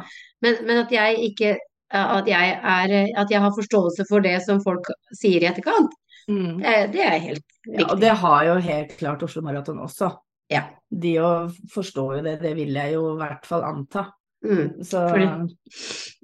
[0.45, 1.55] men, men at jeg ikke
[1.93, 4.87] at jeg, er, at jeg har forståelse for det som folk
[5.19, 5.93] sier i etterkant,
[6.31, 6.61] Mm.
[6.63, 10.13] det, det er helt Ja, og det har jo helt klart Oslo Maraton også.
[10.49, 10.61] Ja.
[10.89, 14.05] De jo forstår jo det, det vil jeg jo i hvert fall anta.
[14.45, 14.85] Mm.
[14.87, 15.57] Så Fordi-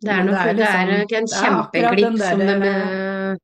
[0.01, 3.37] Det er nok, det er det er liksom- en det kjempeglipp som de, eh,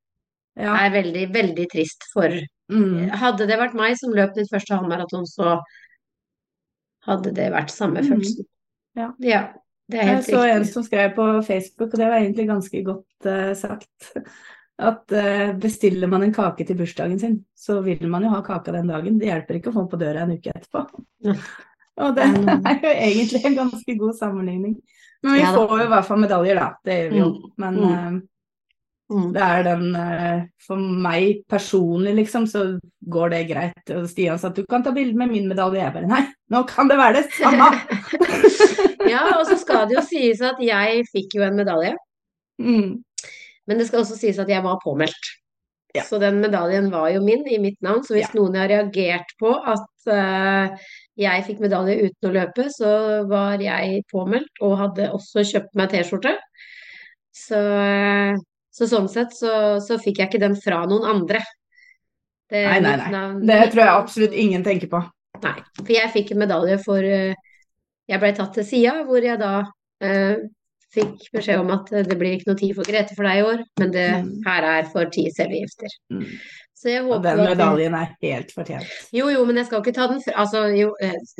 [0.62, 0.76] ja.
[0.86, 2.30] er veldig, veldig trist for.
[2.70, 3.10] Mm.
[3.10, 5.60] Hadde det vært meg som løp mitt første halvmaraton, så
[7.06, 8.08] hadde det vært samme Mhm.
[8.12, 8.44] følelsen.
[8.96, 9.10] Ja.
[9.18, 9.52] det er
[9.92, 14.14] Jeg så en som skrev på Facebook, og det var egentlig ganske godt uh, sagt,
[14.80, 18.72] at uh, bestiller man en kake til bursdagen sin, så vil man jo ha kaka
[18.72, 19.20] den dagen.
[19.20, 20.86] Det hjelper ikke å få den på døra en uke etterpå.
[21.28, 21.38] Ja.
[22.04, 24.72] Og det er jo egentlig en ganske god sammenligning.
[25.22, 26.64] Men vi Ja får jo i hvert fall medaljer, da.
[26.82, 27.28] Det gjør vi jo.
[27.30, 27.52] Mm.
[27.62, 28.16] Men Mm.
[29.12, 29.34] Mm.
[29.34, 32.62] det er den eh, For meg personlig, liksom, så
[33.12, 33.92] går det greit.
[33.92, 35.82] Og Stian sa at du kan ta bilde med min medalje.
[35.82, 36.22] Jeg bare nei,
[36.54, 37.68] nå kan det være det samme!
[39.04, 41.90] Ja, og så skal det jo sies at jeg fikk jo en medalje,
[42.56, 42.94] mm.
[43.68, 45.28] men det skal også sies at jeg var påmeldt.
[45.94, 46.02] Ja.
[46.08, 48.38] Så den medaljen var jo min i mitt navn, så hvis Ja.
[48.38, 50.72] noen har reagert på at uh,
[51.20, 52.90] jeg fikk medalje uten å løpe, så
[53.30, 56.32] var jeg påmeldt og hadde også kjøpt meg T-skjorte.
[57.34, 58.40] Så, eh,
[58.74, 59.52] så sånn sett så,
[59.84, 61.40] så fikk jeg ikke den fra noen andre.
[62.50, 63.10] Det- Nei, nei, nei.
[63.14, 65.00] navn- Det tror jeg absolutt ingen tenker på.
[65.42, 67.34] Nei, for jeg fikk en medalje for eh,
[68.06, 69.62] Jeg ble tatt til sida, hvor jeg da
[70.04, 70.36] eh,
[70.94, 73.46] fikk beskjed om at eh, det blir ikke noe tid for Grete for deg i
[73.48, 74.28] år, men det Mm.
[74.46, 75.88] her er for ti cellegifter.
[76.12, 76.26] Mm.
[77.08, 78.84] Og den medaljen er helt fortjent.
[79.10, 80.90] Jo, jo, men jeg skal ikke ta den fra Altså, jo,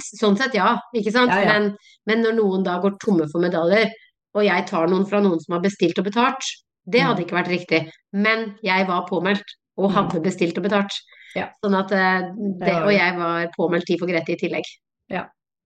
[0.01, 1.29] sånn sett ja, ikke sant?
[1.31, 1.53] Ja, ja.
[1.53, 3.91] Men, men når noen da går tomme for medaljer,
[4.35, 6.41] og jeg tar noen fra noen som har bestilt og betalt,
[6.89, 7.07] det Mm.
[7.09, 7.91] hadde ikke vært riktig.
[8.13, 9.45] Men jeg var påmeldt
[9.79, 9.95] og Mm.
[9.95, 10.93] hadde bestilt og betalt.
[11.35, 11.49] Ja.
[11.65, 14.65] Sånn at eh, det, Og jeg var påmeldt tid for Grete i tillegg.
[15.11, 15.25] Ja.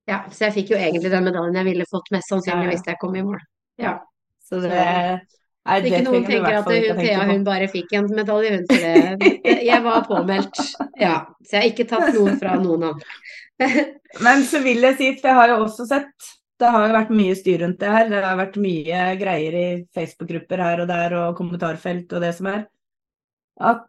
[0.09, 2.97] Ja, så jeg fikk jo egentlig den medaljen jeg ville fått mest sannsynlig hvis jeg
[2.99, 3.39] kom i mål.
[3.79, 3.99] Ja.
[4.43, 5.21] Så det
[5.69, 8.65] Nei, ikke noen tenker at hun, Thea hun bare fikk en medalje, hun.
[8.71, 10.57] For det, jeg var påmeldt.
[10.99, 11.27] Ja.
[11.45, 13.05] Så jeg har ikke tatt noe fra noen andre.
[14.25, 17.15] Men så vil jeg si, for jeg har jo også sett Det har jo vært
[17.15, 18.09] mye styr rundt det her.
[18.11, 22.49] Det har vært mye greier i Facebook-grupper her og der og kommentarfelt og det som
[22.51, 22.65] er.
[23.63, 23.87] At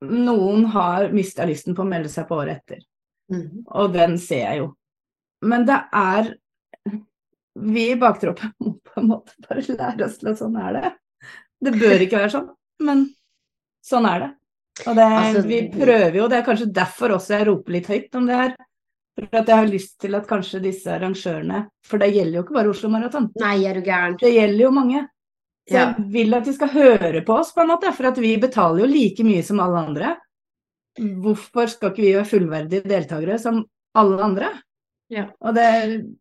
[0.00, 2.80] noen har mista lysten på å melde seg på året etter.
[3.30, 3.66] Mm.
[3.68, 4.70] Og den ser jeg jo.
[5.44, 6.34] Men det er
[7.60, 10.90] Vi i baktroppen må på en måte bare lære oss til at sånn er det.
[11.60, 12.46] Det bør ikke være sånn,
[12.86, 13.02] men
[13.84, 14.28] sånn er det.
[14.86, 18.16] Og det, Altså, vi prøver jo, det er kanskje derfor også jeg roper litt høyt
[18.16, 18.54] om det her.
[19.28, 22.54] For at jeg har lyst til at kanskje disse arrangørene For det gjelder jo ikke
[22.56, 23.28] bare Oslo Maraton.
[23.40, 24.16] Nei, er du gæren.
[24.20, 25.02] Det gjelder jo mange.
[25.68, 25.84] Så Ja.
[25.94, 27.92] jeg vil at de skal høre på oss, på en måte.
[27.94, 30.16] For at vi betaler jo like mye som alle andre.
[30.98, 34.50] Hvorfor skal ikke vi være fullverdige deltakere som alle andre?
[35.10, 35.26] Ja.
[35.40, 36.16] Og det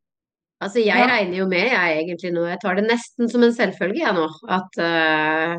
[0.61, 1.05] Altså, jeg Ja.
[1.07, 4.25] regner jo med, jeg egentlig nå, jeg tar det nesten som en selvfølge, jeg nå,
[4.49, 5.55] at eh,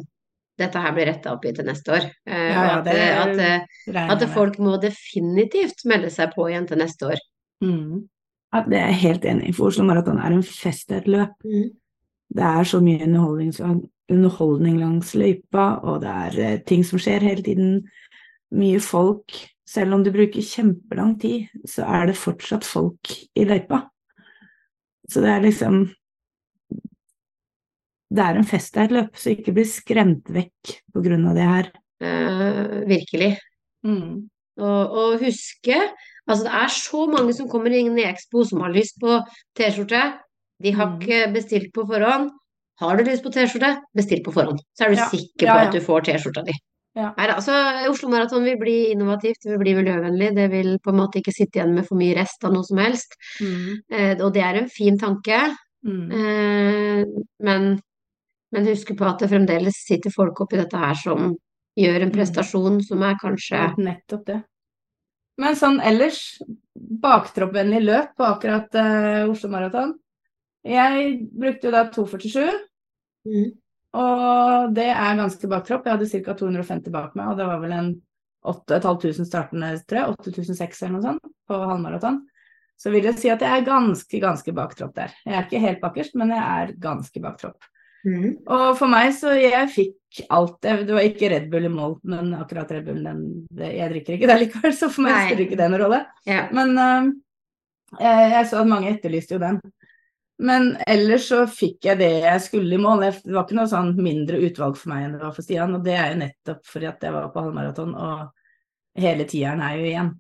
[0.61, 2.07] dette her blir retta opp i til neste år.
[2.29, 6.69] Eh, Ja, ja, det, at, at, eh, at folk må definitivt melde seg på igjen
[6.71, 7.23] til neste år.
[7.65, 8.09] Mm.
[8.51, 11.37] Ja, det er jeg helt enig i, for Oslo Maraton er en fest et løp.
[12.31, 17.27] Det er så mye underholdning, underholdning langs løypa, og det er eh, ting som skjer
[17.27, 17.81] hele tiden.
[18.51, 19.37] Mye folk.
[19.71, 23.85] Selv om du bruker kjempelang tid, så er det fortsatt folk i løypa.
[25.11, 25.85] Så det er liksom
[28.11, 31.47] Det er en fest det er et løp, så ikke bli skremt vekk av det
[31.47, 31.71] her.
[32.03, 33.37] Uh, virkelig.
[33.87, 34.29] Mm.
[34.61, 35.77] Og, og huske
[36.31, 39.17] Altså, det er så mange som kommer inn i Expo som har lyst på
[39.59, 40.03] T-skjorte.
[40.63, 41.01] De har Mm.
[41.01, 42.31] ikke bestilt på forhånd.
[42.79, 44.61] Har du lyst på T-skjorte, bestill på forhånd.
[44.79, 45.09] Så er du Ja.
[45.09, 45.67] sikker på ja.
[45.67, 46.53] at du får T-skjorta di.
[46.97, 47.13] Ja.
[47.17, 47.53] Nei altså
[47.89, 50.35] Oslo Maraton vil bli innovativt, det vil bli miljøvennlig.
[50.35, 52.79] Det vil på en måte ikke sitte igjen med for mye rest av noe som
[52.79, 53.15] helst.
[53.41, 53.79] Mm.
[53.91, 55.39] Eh, og det er en fin tanke.
[55.87, 56.11] Mm.
[56.13, 57.05] Eh,
[57.41, 57.81] men,
[58.53, 61.35] men husk på at det fremdeles sitter folk oppi dette her som
[61.79, 62.17] gjør en Mm.
[62.17, 64.41] prestasjon som er kanskje nettopp det.
[65.41, 66.41] Men sånn ellers,
[66.75, 69.95] baktroppvennlig løp på akkurat uh, Oslo Maraton.
[70.67, 72.51] Jeg brukte jo da 2,47,
[73.25, 73.47] mm,
[73.97, 75.87] og det er ganske baktropp.
[75.87, 76.35] Jeg hadde ca.
[76.43, 77.89] 250 bak meg, og det var vel en
[78.51, 80.19] 8500 startende, tror jeg.
[80.19, 82.21] 8600 eller noe sånt på halvmaraton.
[82.81, 85.17] Så vil jeg si at jeg er ganske, ganske baktropp der.
[85.25, 87.70] Jeg er ikke helt bakerst, men jeg er ganske baktropp.
[88.05, 88.29] Mm.
[88.49, 90.77] Og for meg så jeg fikk alt det.
[90.91, 94.31] Var ikke Red Bull i mål, men akkurat Red Bull, den, det, jeg drikker ikke
[94.31, 95.27] det likevel, så for meg Nei.
[95.27, 96.01] spiller ikke det noen rolle.
[96.29, 96.47] Ja.
[96.57, 97.11] Men uh,
[97.99, 99.61] jeg, jeg så at mange etterlyste jo den.
[100.41, 103.05] Men ellers så fikk jeg det jeg skulle i mål.
[103.05, 105.85] Det var ikke noe sånn mindre utvalg for meg enn det var for Stian, og
[105.85, 109.87] det er jo nettopp fordi at jeg var på halvmaraton, og hele tieren er jo
[109.91, 110.11] igjen.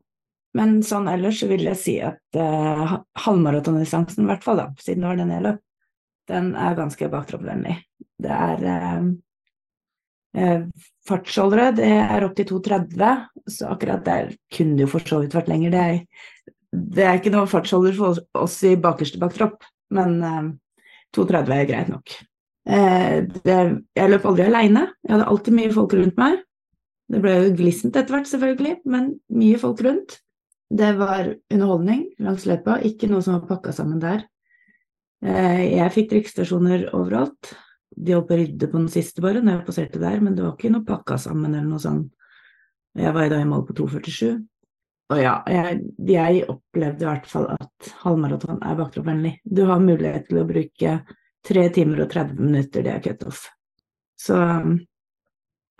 [0.58, 5.06] Men sånn ellers så vil jeg si at uh, halvmaratondistansen, i hvert fall da, siden
[5.06, 5.60] det var den jeg løp,
[6.30, 7.76] den er ganske baktroppvennlig.
[8.20, 9.04] Det er eh,
[10.38, 10.64] eh,
[11.08, 15.36] fartsholdere, det er opp til 2,30, så akkurat der kunne det jo for så vidt
[15.36, 15.74] vært lenger.
[15.74, 16.00] Det er,
[16.96, 19.64] det er ikke noe fartsholder for oss i bakerste baktropp,
[19.96, 20.50] men eh,
[21.16, 22.16] 2,30 er greit nok.
[22.70, 23.58] Eh, det,
[23.96, 26.40] jeg løp aldri aleine, jeg hadde alltid mye folk rundt meg.
[27.10, 30.20] Det ble jo glissent etter hvert, selvfølgelig, men mye folk rundt.
[30.70, 34.22] Det var underholdning langs løypa, ikke noe som var pakka sammen der.
[35.20, 37.52] Eh, Jeg fikk drikkestasjoner overalt.
[37.90, 40.44] De holdt på å rydde på den siste bare, når jeg passerte der, men det
[40.46, 42.14] var ikke noe pakka sammen eller noe sånt.
[42.98, 44.40] Jeg var i dag i mål på 2,47.
[45.10, 49.32] Og ja, jeg, jeg opplevde i hvert fall at halvmaraton er baktroppvennlig.
[49.42, 50.92] Du har mulighet til å bruke
[51.46, 53.48] 3 timer og 30 minutter, det er cutoff.
[54.20, 54.76] Så um,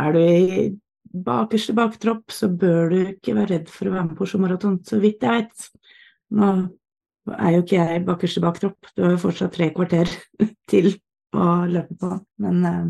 [0.02, 0.64] er du i
[1.10, 4.80] bakerste baktropp, så bør du ikke være redd for å være med på Oslo Maraton,
[4.86, 5.68] så vidt jeg vet.
[6.34, 6.50] Nå
[7.36, 10.10] er jo ikke jeg bakerste baktropp, du har jo fortsatt tre kvarter
[10.70, 10.92] til
[11.36, 12.12] å løpe på.
[12.42, 12.84] Men eh,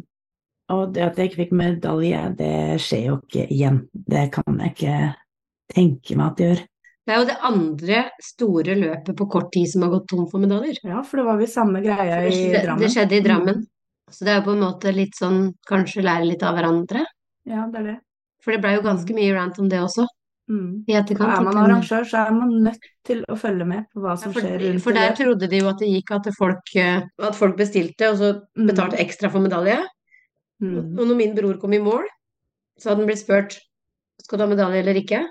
[0.74, 3.80] Og det at jeg ikke fikk medalje, det skjer jo ikke igjen.
[3.92, 4.98] Det kan jeg ikke
[5.74, 6.62] tenke meg at det gjør.
[7.00, 10.42] Det er jo det andre store løpet på kort tid som har gått tom for
[10.42, 10.78] medaljer.
[10.86, 12.84] Ja, for det var vel samme greia i Drammen.
[12.84, 13.64] det skjedde i Drammen.
[14.10, 17.02] Så det er jo på en måte litt sånn kanskje lære litt av hverandre.
[17.50, 17.96] Ja, det er det.
[18.44, 20.06] For det blei jo ganske mye rant om det også
[20.50, 20.84] Mm.
[20.90, 21.30] i etterkant.
[21.30, 24.32] Er man arrangør, så er man nødt til å følge med på hva Ja, som
[24.34, 27.36] for, skjer rundt for der trodde de jo at det gikk at folk, eh, at
[27.38, 28.66] folk bestilte og så Mm.
[28.72, 29.78] betalte ekstra for medalje.
[30.60, 30.98] Mm.
[30.98, 32.02] Og når min bror kom i mål,
[32.78, 33.58] så hadde han blitt spurt
[34.20, 35.22] skal du ha medalje eller ikke.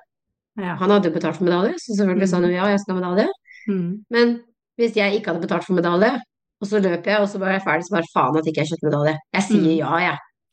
[0.57, 0.75] Ja.
[0.75, 3.01] Han hadde jo betalt for medalje, så selvfølgelig sa han jo ja, jeg skal ha
[3.01, 3.27] medalje.
[3.67, 4.03] Mm.
[4.09, 4.39] Men
[4.79, 6.13] hvis jeg ikke hadde betalt for medalje,
[6.61, 8.67] og så løp jeg, og så var jeg ferdig, så bare faen at ikke jeg
[8.71, 9.17] kjøpte medalje.
[9.33, 9.77] Jeg sier Mm.
[9.77, 9.97] ja,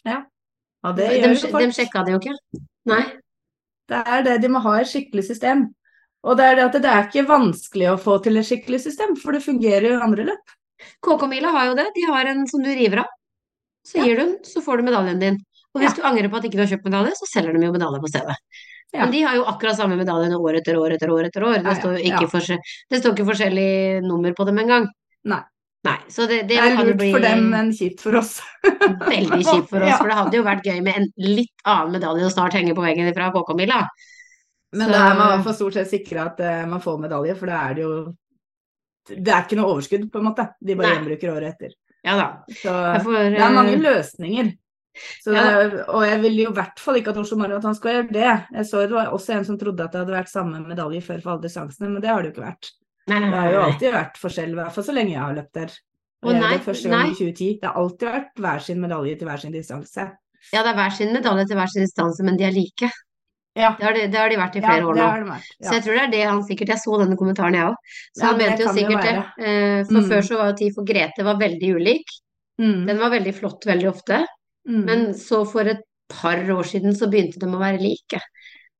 [0.07, 0.24] jeg.
[0.85, 2.35] Og det De, gjør jo de sjekka det jo ikke.
[2.87, 3.02] Nei.
[3.88, 5.66] Det er det de må ha et skikkelig system.
[6.27, 9.14] Og det er det at det er ikke vanskelig å få til et skikkelig system,
[9.20, 10.55] for det fungerer jo andre løp.
[11.07, 11.87] KK-mila har jo det.
[11.94, 13.12] De har en som du river av.
[13.87, 14.05] Så Ja.
[14.05, 15.38] gir du den, så får du medaljen din.
[15.75, 16.03] Og hvis Ja.
[16.03, 18.09] du angrer på at ikke du har kjøpt medalje, så selger de jo medalje på
[18.11, 18.37] stedet.
[18.92, 19.01] Ja.
[19.05, 21.55] Men de har jo akkurat samme medaljene år etter år etter år etter år.
[21.62, 22.18] Det Ja, ja, står, ja.
[22.18, 22.59] ikke forskjell,
[22.90, 24.87] det står ikke forskjellig nummer på dem engang.
[25.25, 25.42] Nei.
[25.87, 28.35] Nei, så det, det, Det er lurt bli for dem, men kjipt for oss.
[29.14, 29.92] veldig kjipt for oss.
[29.92, 29.96] Ja.
[30.01, 32.85] For det hadde jo vært gøy med en litt annen medalje å snart henge på
[32.85, 33.81] veggen fra KK-mila.
[34.77, 37.01] Men Så- da er man i hvert fall stort sett sikra at uh, man får
[37.07, 37.96] medalje, for da er det jo
[39.07, 40.49] Det er ikke noe overskudd, på en måte.
[40.59, 40.94] De bare Nei.
[40.96, 41.77] gjenbruker året etter.
[42.03, 42.29] Ja da.
[42.51, 42.72] Så
[43.05, 43.29] får, uh...
[43.37, 44.49] det er mange eh, løsninger.
[45.22, 45.84] Så, Ja.
[45.93, 48.32] og jeg vil jo i hvert fall ikke at Oslo Maraton skal gjøre det.
[48.57, 51.22] Jeg så det var også en som trodde at det hadde vært samme medalje før
[51.22, 52.72] for alle distansene, men det har det jo ikke vært.
[53.07, 55.34] Nei, nei, Det har jo alltid vært forskjell, i hvert fall så lenge jeg har
[55.36, 55.74] løpt der.
[56.26, 57.11] Og jeg nei, det første gang nei.
[57.12, 57.59] i 2010.
[57.62, 60.07] Det har alltid vært hver sin medalje til hver sin distanse.
[60.52, 62.90] Ja, det er hver sin medalje til hver sin distanse, men de er like.
[63.57, 65.34] Ja, Det har de, det har de vært i ja flere år nå.
[65.36, 65.42] det.
[65.64, 67.76] Så jeg tror det er det han sikkert Jeg så denne kommentaren, jeg òg.
[68.12, 69.14] Så Ja, han mente jo jo sikkert det.
[69.46, 70.09] Eh, For Mm.
[70.11, 72.04] før så var jo tid for Grete var veldig ulik.
[72.61, 72.86] Mm.
[72.86, 74.26] Den var veldig flott veldig ofte.
[74.68, 74.84] Mm.
[74.84, 78.20] Men så for et par år siden så begynte de å være like.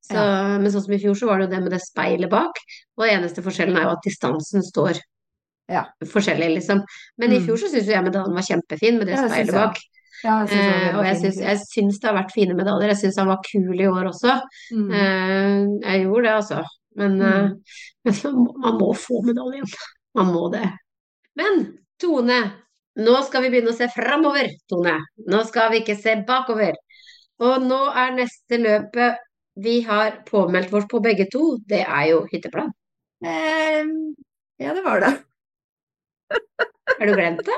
[0.07, 0.23] Så,
[0.61, 2.59] Men sånn som i fjor så var det jo det med det speilet bak.
[2.97, 4.99] Og den eneste forskjellen er jo at distansen står
[5.69, 5.83] Ja.
[6.05, 6.81] forskjellig, liksom.
[7.17, 7.45] Men i Mm.
[7.45, 9.77] fjor så syns jeg medaljen var kjempefin med det Ja, det speilet bak.
[10.23, 12.87] Ja, jeg Eh, og jeg syns, jeg syns det har vært fine medaljer.
[12.89, 14.41] Jeg syns han var kul i år også.
[14.71, 14.91] Mm.
[14.91, 16.63] Eh, jeg gjorde det, altså.
[16.95, 17.63] Men, Mm.
[18.05, 19.65] men man, må, man må få medaljen.
[20.15, 20.71] Man må det.
[21.35, 22.51] Men Tone,
[22.97, 24.97] nå skal vi begynne å se framover, Tone.
[25.27, 26.73] Nå skal vi ikke se bakover.
[27.39, 29.17] Og nå er neste løpet
[29.63, 32.69] vi har påmeldt oss på begge to, det er jo hytteplan.
[33.25, 33.85] Eh,
[34.61, 35.13] ja, det var det.
[36.99, 37.57] Har du glemt det?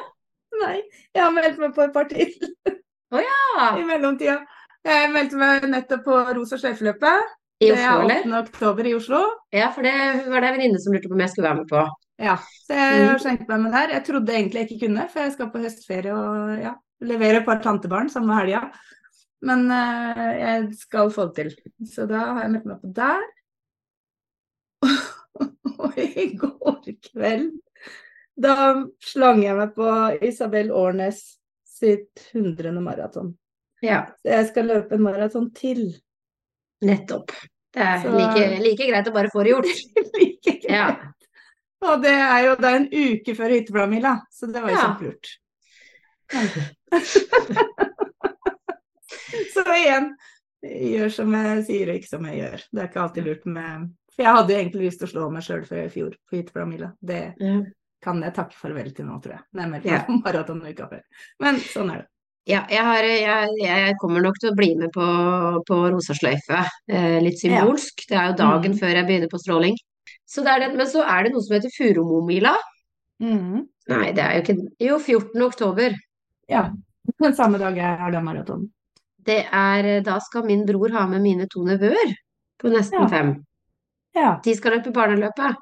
[0.60, 0.78] Nei,
[1.16, 2.32] jeg har meldt meg på et par til
[3.14, 4.39] Ja, i mellomtida.
[4.86, 7.36] Jeg meldte meg nettopp på Rosa sløyfeløpet.
[7.60, 8.22] I Det er eller?
[8.24, 8.38] 8.
[8.47, 9.20] oktober i Oslo.
[9.52, 9.91] Ja, for det
[10.32, 11.82] var det en venninne som lurte på om jeg skulle være med på.
[12.24, 12.36] Ja,
[12.68, 13.08] så jeg Mm.
[13.10, 13.93] har skjenket meg med der.
[13.97, 17.45] Jeg trodde egentlig jeg ikke kunne, for jeg skal på høstferie og ja, levere et
[17.45, 18.62] par tantebarn samme helga.
[19.42, 21.72] Men uh, jeg skal få det til.
[21.88, 23.22] Så da har jeg meldt meg på der.
[25.80, 27.52] Og i går kveld,
[28.40, 28.56] da
[29.04, 29.88] slang jeg meg på
[30.28, 31.22] Isabel Årnes
[31.68, 32.74] sitt 100.
[32.84, 33.34] maraton.
[33.84, 35.86] Ja, Så jeg skal løpe en maraton til.
[36.84, 37.32] nettopp.
[37.76, 39.66] Det er Så- like, like greit å bare få det gjort.
[40.20, 40.64] like greit.
[40.72, 40.88] Ja.
[41.82, 44.84] Og det er jo da en uke før hytteplanmila, så det var jo Ja.
[44.88, 45.26] kjempelurt.
[49.53, 50.11] så igjen,
[50.63, 52.63] gjør som jeg sier og ikke som jeg gjør.
[52.71, 55.27] Det er ikke alltid lurt med For jeg hadde jo egentlig lyst til å slå
[55.32, 56.93] meg sjøl før i fjor på hytteplanmila.
[57.01, 57.57] Det Ja.
[58.03, 59.43] kan jeg takke farvel til nå, tror jeg.
[59.55, 60.21] Nemlig jeg meldte Ja.
[60.25, 61.03] maraton uka før.
[61.39, 62.07] Men sånn er det.
[62.49, 65.05] Ja, jeg, har, jeg, jeg kommer nok til å bli med på,
[65.67, 68.07] på rosa sløyfe, eh, litt symbolsk.
[68.09, 68.80] Det er jo dagen Mm.
[68.80, 69.75] før jeg begynner på stråling.
[70.25, 72.55] Så det er det, men så er det noe som heter Furumomila.
[73.21, 73.67] Mm.
[73.91, 75.41] Nei, det er jo ikke Jo, 14.
[75.45, 75.93] oktober.
[76.49, 76.69] Ja.
[77.21, 78.71] Den samme dag er har maraton.
[79.30, 82.13] Det er Da skal min bror ha med mine to nevøer
[82.59, 83.07] på nesten Ja.
[83.07, 83.34] fem.
[84.17, 84.30] Ja.
[84.43, 85.55] De skal løpe barneløpet.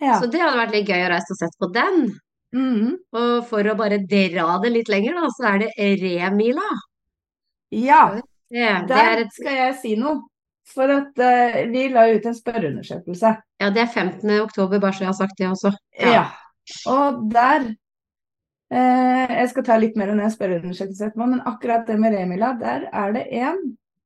[0.00, 0.18] ja.
[0.20, 2.10] Så det hadde vært litt gøy å reise og sett på den.
[2.54, 2.92] Mhm.
[3.12, 6.68] Og for å bare dra det litt lenger, da, så er det Remila.
[7.72, 8.20] ja.
[8.50, 10.22] Det, det Der er et skal jeg si noe.
[10.68, 13.30] For at uh, vi la ut en spørreundersøkelse.
[13.60, 14.30] Ja, det er 15.
[14.42, 15.72] oktober, bare så jeg har sagt det også.
[16.00, 16.26] Ja.
[16.86, 17.74] Og der eh,
[18.68, 22.84] Jeg skal ta litt mer om den spørreundersøkelsen etterpå, men akkurat det med Remila, der
[22.92, 23.62] er det en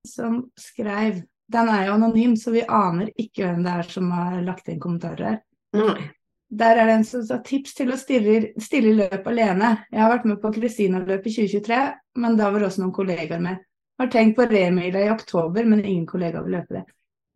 [0.07, 4.39] som skrev Den er jo anonym, så vi aner ikke hvem det er som har
[4.41, 5.41] lagt inn kommentarer her.
[5.77, 6.07] Nei.
[6.53, 9.71] Der er det en som sa tips til å stille, stille løp alene.
[9.93, 11.79] Jeg har vært med på Kristina-løpet i 2023,
[12.25, 13.61] men da var også noen kollegaer med.
[14.01, 16.83] Har tenkt på Remila i oktober, men ingen kollegaer vil løpe det.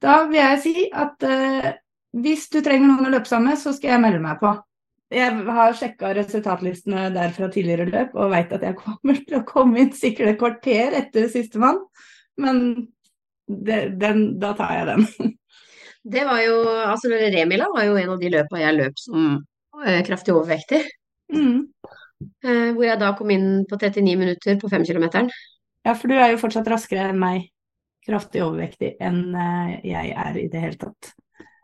[0.04, 1.70] Da vil jeg si at eh,
[2.24, 4.52] hvis du trenger noen å løpe sammen med, så skal jeg melde meg på.
[5.14, 9.46] Jeg har sjekka resultatlistene der fra tidligere løp, og veit at jeg kommer til å
[9.46, 11.78] komme inn sikkert et kvarter etter sistemann.
[12.42, 12.62] Men
[13.46, 15.34] det, den, da tar jeg den.
[16.06, 19.22] Det var jo, altså Remila var jo en av de løpa jeg løp som
[19.82, 20.84] eh, kraftig overvektig.
[21.34, 21.64] Mm.
[22.46, 25.26] Eh, hvor jeg da kom inn på 39 minutter på 5 km.
[25.82, 27.48] Ja, for du er jo fortsatt raskere enn meg.
[28.06, 31.10] Kraftig overvektig enn eh, jeg er i det hele tatt.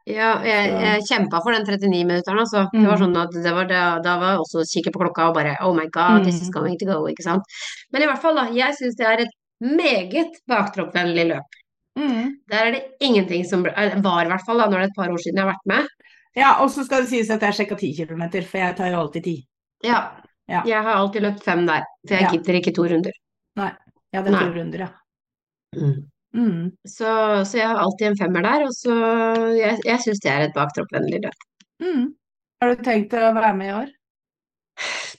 [0.07, 2.65] Ja, jeg, jeg kjempa for den 39-minutteren, altså.
[2.73, 3.03] Det var Mm.
[3.05, 5.73] sånn at det var da, da var jeg også kikke på klokka og bare Oh
[5.75, 6.53] my God, this is Mm.
[6.53, 7.43] going to go, ikke sant.
[7.93, 8.49] Men i hvert fall, da.
[8.51, 11.59] Jeg syns det er et meget baktroppvennlig løp.
[11.99, 12.33] Mm.
[12.51, 14.97] Der er det ingenting som eh, Var i hvert fall, da, når det er et
[14.97, 15.87] par år siden jeg har vært med.
[16.35, 18.99] Ja, og så skal det sies at jeg sjekka 10 km, for jeg tar jo
[19.05, 19.47] alltid 10.
[19.85, 20.11] Ja.
[20.49, 20.63] Ja.
[20.67, 22.31] Jeg har alltid løpt fem der, for jeg Ja.
[22.31, 23.13] gidder ikke to runder.
[23.57, 23.71] Ja,
[24.23, 24.41] det er Nei.
[24.41, 24.89] to runder, ja.
[25.77, 26.09] Mm.
[26.89, 27.09] Så,
[27.45, 28.95] så jeg har alltid en femmer der, og så
[29.59, 31.49] Jeg, jeg syns det er et baktroppvennlig løp.
[31.83, 32.07] Mm.
[32.63, 33.91] Har du tenkt å være med i år?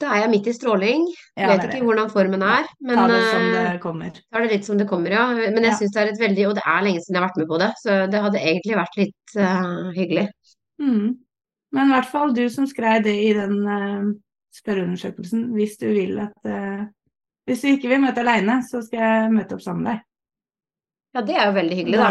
[0.02, 1.04] Da er jeg midt i stråling.
[1.38, 4.16] Ja, Vet ikke hvordan formen er, men tar det som eh, det kommer.
[4.34, 5.28] tar det litt som det kommer, ja.
[5.36, 5.76] Men jeg Ja.
[5.78, 7.60] syns det er et veldig Og det er lenge siden jeg har vært med på
[7.62, 10.26] det, så det hadde egentlig vært litt uh, hyggelig.
[10.82, 11.06] Mm.
[11.74, 14.10] Men i hvert fall du som skrev det i den uh,
[14.54, 16.86] spørreundersøkelsen, hvis du vil at uh,
[17.46, 20.04] Hvis du ikke vil møte aleine, så skal jeg møte opp sammen med deg.
[21.14, 22.10] Ja, det er jo veldig hyggelig, da.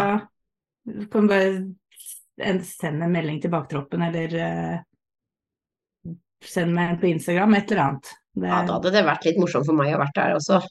[0.87, 7.57] Da kan bare sende en melding til baktroppen, eller uh, send meg en på Instagram,
[7.59, 8.13] et eller annet.
[8.33, 10.63] Det, Ja, da hadde det vært litt morsomt for meg å vært der også.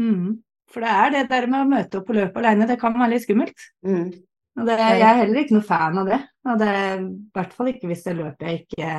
[0.00, 0.32] mm.
[0.72, 3.12] For det er det der med å møte opp på løpet aleine, det kan være
[3.12, 3.64] litt skummelt.
[3.84, 4.06] Mm.
[4.56, 6.18] Og det, jeg er heller ikke noe fan av det.
[6.48, 8.94] Og det er i hvert fall ikke hvis det løpet jeg ikke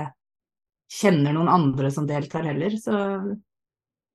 [0.93, 2.77] kjenner noen andre som deltar heller.
[2.77, 2.93] Så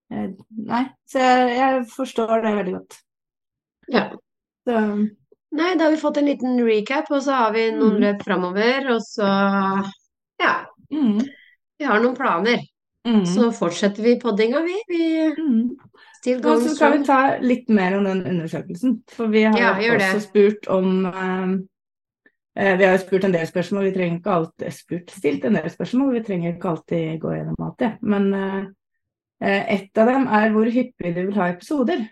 [0.09, 0.85] nei.
[1.11, 2.99] Så jeg, jeg forstår det veldig godt.
[3.91, 4.05] Ja.
[4.69, 4.81] Så
[5.57, 8.01] Nei, da har vi fått en liten recap, og så har vi noen Mm.
[8.03, 9.29] løp framover, og så
[10.39, 11.23] Ja, mm,
[11.79, 12.61] vi har noen planer.
[13.07, 14.77] mm, Så fortsetter vi poddinga, vi.
[14.89, 15.71] Vi mm.
[16.21, 19.03] still Og så skal vi ta litt mer om den undersøkelsen.
[19.09, 21.59] For vi har Ja, også spurt om eh,
[22.59, 25.55] Eh, Vi har jo spurt en del spørsmål, vi trenger ikke alltid spurt, stilt en
[25.55, 27.91] del spørsmål, vi trenger ikke alltid gå gjennom alt det.
[28.03, 32.03] Men eh, et av dem er hvor hyppig du vil ha episoder.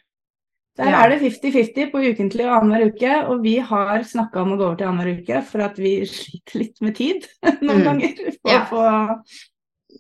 [0.77, 1.05] Der Ja.
[1.05, 4.65] er det 50-50 på ukentlig og annenhver uke, og vi har snakka om å gå
[4.67, 7.27] over til annenhver uke for at vi sliter litt med tid
[7.63, 7.85] noen Mm.
[7.85, 8.33] ganger.
[8.43, 8.61] For Ja.
[8.61, 8.83] å få,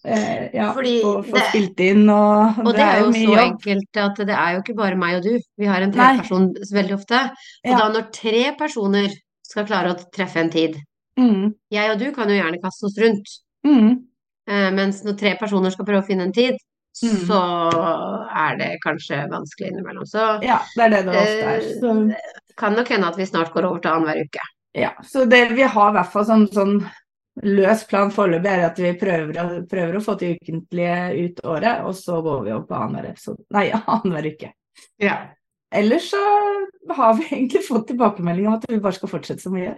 [0.04, 3.38] eh, ja, få, få det- spilt inn og Og det er jo så jobb.
[3.46, 5.40] enkelt at det er jo ikke bare meg og du.
[5.58, 7.22] Vi har en tredjeperson veldig ofte.
[7.64, 9.08] Og da når tre personer
[9.42, 10.76] skal klare å treffe en tid
[11.18, 13.24] Mm, Jeg og du kan jo gjerne kaste oss rundt,
[13.64, 14.04] mm,
[14.48, 16.58] eh, mens når tre personer skal prøve å finne en tid,
[17.04, 17.16] Mm.
[17.28, 17.38] så
[18.44, 20.06] er det kanskje vanskelig innimellom.
[20.08, 21.58] Så ja, det er det det ofte er.
[21.58, 22.54] eh, Så.
[22.56, 24.46] kan nok hende at vi snart går over til annenhver uke.
[24.76, 26.78] Ja, så det vi har i hvert fall sånn, sånn
[27.44, 31.92] løs plan foreløpig er at vi prøver prøver å få til ukentlige ut året, og
[31.96, 34.52] så går vi opp på annenhver uke.
[35.00, 35.18] Ja.
[35.74, 36.20] Ellers så
[36.96, 39.76] har vi egentlig fått tilbakemelding om at vi bare skal fortsette som vi gjør.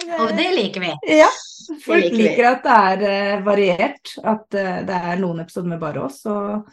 [0.00, 0.92] Og det liker vi.
[1.18, 1.28] Ja,
[1.84, 5.82] folk liker liker at det er uh, variert, at uh, det er noen episoder med
[5.82, 6.72] bare oss, og,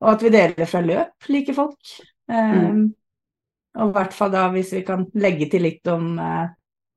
[0.00, 1.98] og at vi deler fra løp, liker folk.
[2.30, 2.88] Eh, Mm.
[3.78, 6.48] Og i hvert fall da hvis vi kan legge til litt om uh,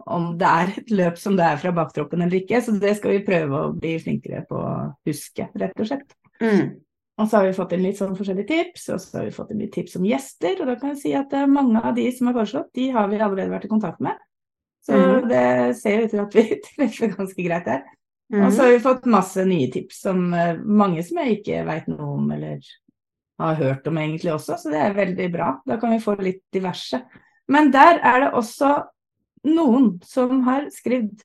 [0.09, 2.61] om det er et løp som det er fra baktroppen eller ikke.
[2.63, 4.73] Så det skal vi prøve å bli flinkere på å
[5.07, 6.15] huske, rett og slett.
[6.41, 6.73] Mm.
[7.21, 9.53] Og så har vi fått inn litt sånn forskjellige tips, og så har vi fått
[9.53, 10.57] inn litt tips om gjester.
[10.59, 13.21] Og da kan jeg si at mange av de som er foreslått, de har vi
[13.21, 14.17] allerede vært i kontakt med.
[14.83, 15.27] Så mm.
[15.29, 15.47] det
[15.79, 17.83] ser ut til at vi treffer ganske greit der.
[18.33, 18.59] Og så Mhm.
[18.59, 22.31] har vi fått masse nye tips om eh, mange som jeg ikke veit noe om
[22.33, 22.63] eller
[23.39, 25.49] har hørt om egentlig også, så det er veldig bra.
[25.67, 27.01] Da kan vi få litt diverse.
[27.47, 28.71] Men der er det også
[29.43, 31.23] noen som har skrevet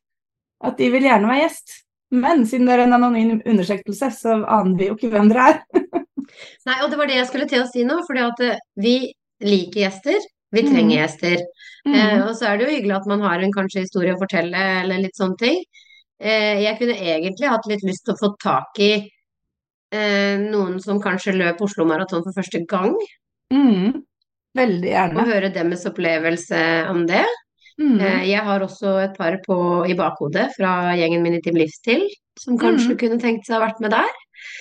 [0.64, 1.76] at de vil gjerne være gjest.
[2.10, 5.60] Men siden det er en anonym undersøkelse, så aner vi jo ikke hvem dere er.
[6.68, 8.96] Nei, og det var det jeg skulle til å si nå, fordi at eh, vi
[9.44, 10.18] liker gjester.
[10.52, 10.70] Vi Mm.
[10.72, 11.36] trenger gjester.
[11.86, 12.22] Eh, Mm.
[12.28, 14.98] og så er det jo hyggelig at man har en kanskje historie å fortelle, eller
[14.98, 15.62] litt sånne ting.
[16.20, 19.10] Eh, jeg kunne egentlig hatt litt lyst til å få tak i
[19.90, 22.94] eh, noen som kanskje løp Oslo Maraton for første gang,
[23.50, 24.02] Mm.
[24.56, 27.24] Veldig og høre deres opplevelse om det.
[27.80, 28.00] Mm.
[28.00, 32.06] Eh, jeg har også et par på, i bakhodet fra gjengen min i Team Livsstil,
[32.38, 32.98] som kanskje Mm.
[32.98, 34.10] kunne tenkt seg å ha vært med der.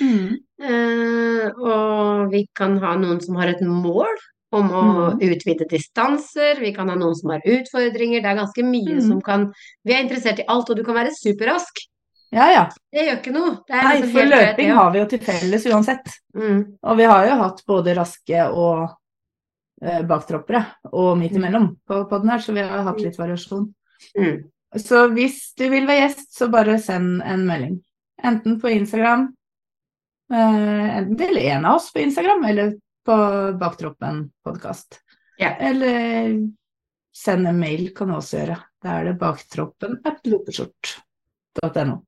[0.01, 0.38] Mm.
[0.61, 4.07] Eh, og vi kan ha noen som har et mål
[4.51, 4.81] om å
[5.13, 5.19] Mm.
[5.19, 6.59] utvide distanser.
[6.59, 8.21] Vi kan ha noen som har utfordringer.
[8.21, 9.07] Det er ganske mye Mm.
[9.07, 9.53] som kan
[9.85, 11.73] Vi er interessert i alt, og du kan være superrask.
[12.31, 12.69] Ja ja.
[12.91, 13.51] Det gjør ikke noe.
[13.67, 16.07] Det Nei, liksom for løping har vi jo til felles uansett.
[16.35, 16.77] Mm.
[16.83, 18.89] Og vi har jo hatt både raske og
[19.81, 23.73] eh, baktroppere, og midt imellom på podden her, så vi har hatt litt variasjon.
[24.17, 24.43] Mm.
[24.75, 27.79] Så hvis du vil være gjest, så bare send en melding.
[28.23, 29.33] Enten på Instagram,
[30.33, 32.73] eh, enten til en av oss på Instagram, eller
[33.08, 34.99] på Baktroppen podkast.
[35.38, 35.49] Ja.
[35.55, 36.34] Eller
[37.16, 38.58] send en mail kan du også gjøre.
[38.84, 42.01] Da er det baktroppen at lopeskjort.no.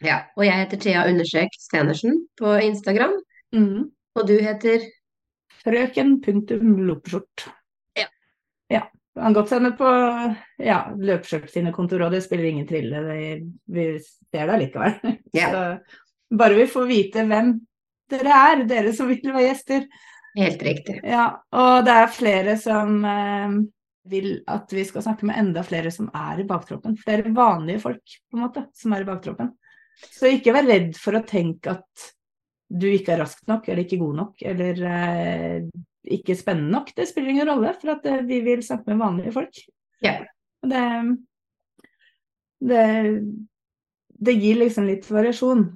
[0.00, 0.16] Ja.
[0.38, 3.18] Og jeg heter Thea Undersøk Stenersen på Instagram.
[3.52, 3.90] Mm.
[4.16, 4.86] Og du heter
[5.60, 7.44] Frøken.lopeskjort.
[8.00, 8.08] Ja.
[8.72, 8.82] Ja.
[9.12, 9.92] Du kan godt sende på
[10.70, 13.04] ja, Løpeskjørt sine kontorer, og det spiller ingen trille.
[13.76, 15.20] Vi ser det likevel.
[15.36, 15.52] Ja.
[15.52, 17.54] Så bare vi får vite hvem
[18.10, 19.86] dere er, dere som vil være gjester.
[20.34, 20.98] Helt riktig.
[21.06, 23.58] Ja, og det er flere som eh,
[24.10, 26.96] vil at vi skal snakke med enda flere som er i baktroppen.
[27.00, 29.52] Flere vanlige folk, på en måte, som er i baktroppen.
[30.10, 32.08] Så ikke vær redd for å tenke at
[32.74, 35.68] du ikke er rask nok, eller ikke god nok, eller eh,
[36.18, 36.90] ikke spennende nok.
[36.96, 39.62] Det spiller ingen rolle, for at eh, vi vil snakke med vanlige folk.
[40.04, 40.16] Ja.
[40.64, 40.82] Det,
[42.64, 42.84] det,
[44.26, 45.68] det gir liksom litt variasjon.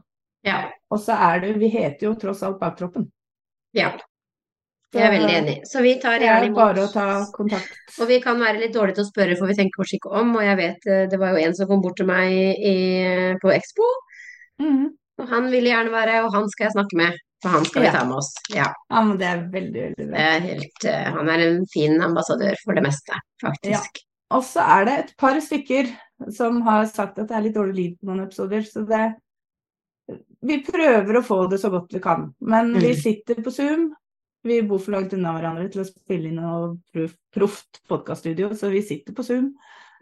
[0.49, 0.65] Ja.
[0.91, 3.07] Og så er det, vi heter jo tross alt Baktroppen.
[3.77, 3.95] ja.
[4.95, 5.57] Jeg er veldig enig.
[5.69, 6.57] Så vi tar gjerne imot.
[6.57, 7.75] bare å ta kontakt.
[8.01, 10.35] Og vi kan være litt dårlige til å spørre, for vi tenker oss ikke om.
[10.37, 12.77] Og jeg vet eh, det var jo en som kom bort til meg i,
[13.43, 13.89] på Expo,
[14.59, 14.89] Mm.
[15.21, 17.13] og han ville gjerne være, og han skal jeg snakke med.
[17.43, 17.93] For han skal vi Ja.
[17.93, 18.33] ta med oss.
[18.51, 18.65] Ja.
[18.91, 20.19] Ja, men det er veldig, veldig bra.
[20.41, 23.15] helt, eh, han er en fin ambassadør for det meste,
[23.45, 24.01] faktisk.
[24.33, 25.93] Og så er det et par stykker
[26.35, 29.15] som har sagt at det er litt dårlig lyd på noen episoder, så det
[30.43, 33.01] Vi prøver å få det så godt vi kan, men vi Mm.
[33.03, 33.93] sitter på Zoom.
[34.47, 38.85] Vi bor for langt unna hverandre til å spille inn noe proft podkaststudio, så vi
[38.87, 39.53] sitter på Zoom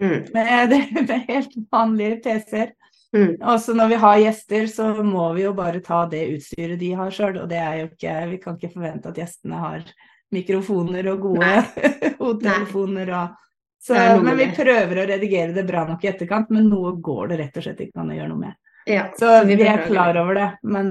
[0.01, 0.26] Mm.
[0.32, 2.74] med, det, med helt vanlige PC-er.
[3.16, 3.37] Mm.
[3.41, 7.14] Også når vi har gjester, så må vi jo bare ta det utstyret de har
[7.14, 9.87] sjøl, og det er jo ikke Vi kan ikke forvente at gjestene har
[10.34, 11.49] mikrofoner og gode
[12.20, 13.43] hodetelefoner og
[13.87, 17.37] så, Men vi prøver å redigere det bra nok i etterkant, men noe går det
[17.39, 18.57] rett og slett ikke an å gjøre noe med.
[18.91, 20.91] Ja, Så vi vi er klar over det, men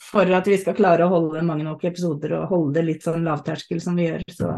[0.00, 3.24] for at vi skal klare å holde mange nok episoder og holde det litt sånn
[3.26, 4.48] lavterskel som vi gjør, så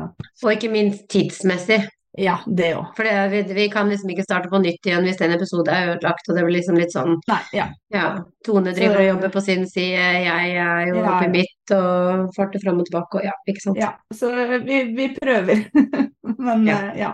[0.44, 1.82] Og ikke minst tidsmessig.
[2.20, 2.90] Ja, det òg.
[2.94, 5.94] For det, vi, vi kan liksom ikke starte på nytt igjen hvis en episode er
[5.94, 7.70] ødelagt, og det blir liksom litt sånn Nei, ja.
[7.90, 11.32] Ja, Tone driver Så- og jobber på sin side, jeg er jo Ja, oppe i
[11.38, 13.78] mitt og farter fram og tilbake og ja, ikke sant.
[13.80, 13.94] ja.
[14.12, 14.28] Så
[14.66, 15.64] vi, vi prøver.
[16.38, 16.76] Men Ja.
[16.92, 17.12] eh, ja.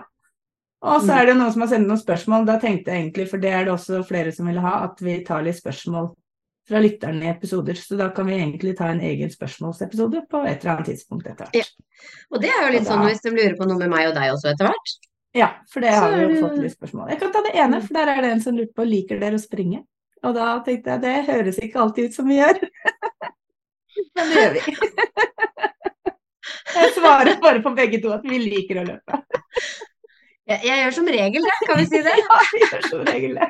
[0.83, 1.17] Og så Mm.
[1.21, 2.45] er det noen som har sendt noen spørsmål.
[2.45, 5.23] Da tenkte jeg egentlig, for det er det også flere som vil ha, at vi
[5.23, 6.11] tar litt spørsmål
[6.69, 7.77] fra lytterne i episoder.
[7.81, 11.47] Så da kan vi egentlig ta en egen spørsmålsepisode på et eller annet tidspunkt etter
[11.49, 11.59] hvert.
[11.59, 12.09] Ja.
[12.31, 14.17] Og det er jo litt da- sånn hvis de lurer på noe med meg og
[14.17, 14.97] deg også etter hvert.
[15.37, 17.09] Ja, for det har vi jo fått litt spørsmål.
[17.13, 19.37] Jeg kan ta det ene, for der er det en som lurte på liker dere
[19.37, 19.83] å springe.
[20.25, 22.57] Og da tenkte jeg det høres ikke alltid ut som vi gjør.
[24.15, 24.63] Men det gjør vi.
[26.69, 29.19] Jeg svarer bare på begge to at vi liker å løpe.
[30.49, 32.13] Jeg, jeg gjør som regel det, kan vi si det?
[32.23, 33.47] Ja, vi gjør som regel det.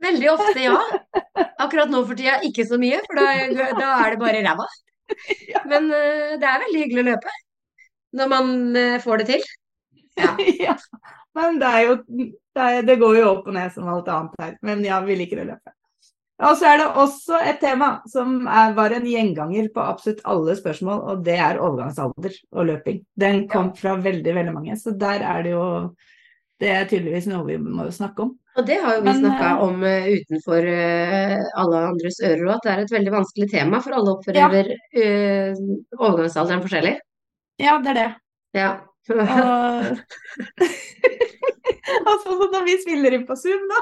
[0.00, 0.76] Veldig ofte ja.
[1.60, 4.66] Akkurat nå for tida ikke så mye, for da, da er det bare ræva.
[5.70, 7.34] Men uh, det er veldig hyggelig å løpe
[8.16, 9.50] når man uh, får det til.
[10.20, 10.36] Ja.
[10.70, 10.76] Ja.
[11.38, 12.24] Men det er jo det,
[12.58, 14.56] er, det går jo opp og ned som alt annet her.
[14.66, 15.72] Men ja, vi liker å løpe.
[16.40, 20.54] Og så er det også et tema som er, var en gjenganger på absolutt alle
[20.56, 23.02] spørsmål, og det er overgangsalder og løping.
[23.20, 25.66] Den kom fra veldig, veldig mange, så der er det jo
[26.60, 28.34] Det er tydeligvis noe vi må snakke om.
[28.58, 32.54] Og det har jo vi snakka eh, om uh, utenfor uh, alle andres ører òg,
[32.56, 35.52] at det er et veldig vanskelig tema, for alle opplever uh,
[36.00, 36.94] overgangsalderen forskjellig.
[37.62, 38.10] Ja, det er det.
[38.58, 38.70] Ja.
[39.10, 39.16] Og
[42.10, 43.80] altså, når vi spiller inn på Zoom, da,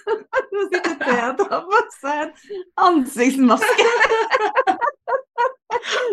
[0.52, 2.32] så sitter Thea og tar på seg en
[2.88, 3.84] ansiktsmaske.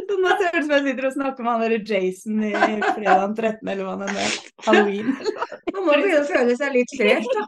[0.07, 2.47] Så nå ser det ut som jeg sitter og snakker med han der Jason i
[2.53, 4.17] fredag den 13., eller hva det er.
[4.67, 5.07] Halloween.
[5.73, 7.43] Man må begynne å føle seg litt fresh, da.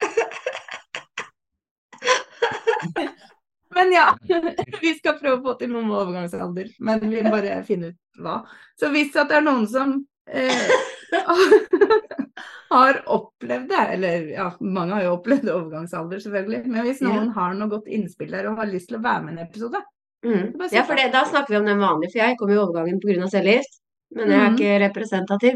[3.74, 4.16] Men ja,
[4.82, 7.98] vi skal prøve å få til noe med overgangsalder, men vi må bare finne ut
[8.24, 8.36] hva.
[8.80, 9.88] Så hvis det er noen som
[10.26, 10.68] eh,
[12.74, 17.50] har opplevd det, eller ja, mange har jo opplevd overgangsalder selvfølgelig, men hvis noen har
[17.58, 19.80] noe godt innspill der og har lyst til å være med i en episode,
[20.26, 20.48] Mm.
[20.74, 23.28] Ja, for det, da snakker vi om den vanlige, for jeg kom i overgangen pga.
[23.30, 23.76] cellegift.
[24.10, 24.56] Men jeg er Mhm.
[24.58, 25.54] ikke representativ.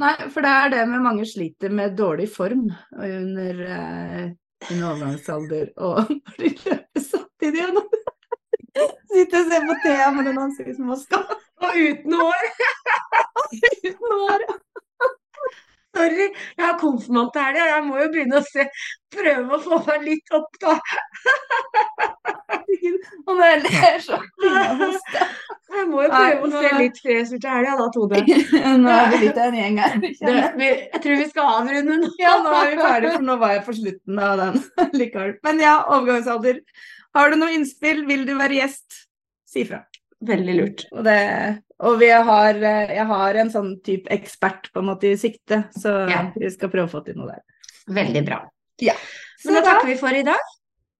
[0.00, 2.64] Nei, for det er det med mange sliter med dårlig form
[2.96, 4.30] under eh,
[4.64, 7.90] sin overgangsalder, og når de løper samtidig gjennom.
[9.12, 11.18] Sitter og ser på Thea med den ansiktsmaska
[11.60, 12.46] Og uten hår!
[13.84, 14.46] uten hår.
[15.92, 17.64] Sorry, jeg har konfirmant til helga.
[17.68, 18.64] Jeg må jo begynne å se,
[19.12, 20.78] prøve å få meg litt opp, da.
[23.26, 24.18] Og når jeg ler så
[25.72, 28.22] jeg må jo prøve å se litt fresh ut til helga, da, Tode.
[28.82, 29.94] Nå er vi litt av en gjeng her.
[30.02, 30.80] Jeg.
[31.04, 32.10] tror vi skal avrunde nå.
[32.20, 34.60] Ja, nå er vi ferdige, for nå var jeg på slutten av den
[35.00, 35.36] likevel.
[35.46, 36.60] Men ja, overgangsalder.
[37.16, 39.02] Har du noe innspill, vil du være gjest,
[39.48, 39.84] si fra.
[40.22, 40.84] Veldig lurt.
[40.92, 41.18] Og, det,
[41.82, 46.08] og vi har, jeg har en sånn type ekspert på en måte i sikte, så
[46.10, 46.20] Ja.
[46.36, 47.42] vi skal prøve å få til noe der.
[47.90, 48.40] Veldig bra.
[48.78, 50.38] Så Men da da, takker vi for i dag.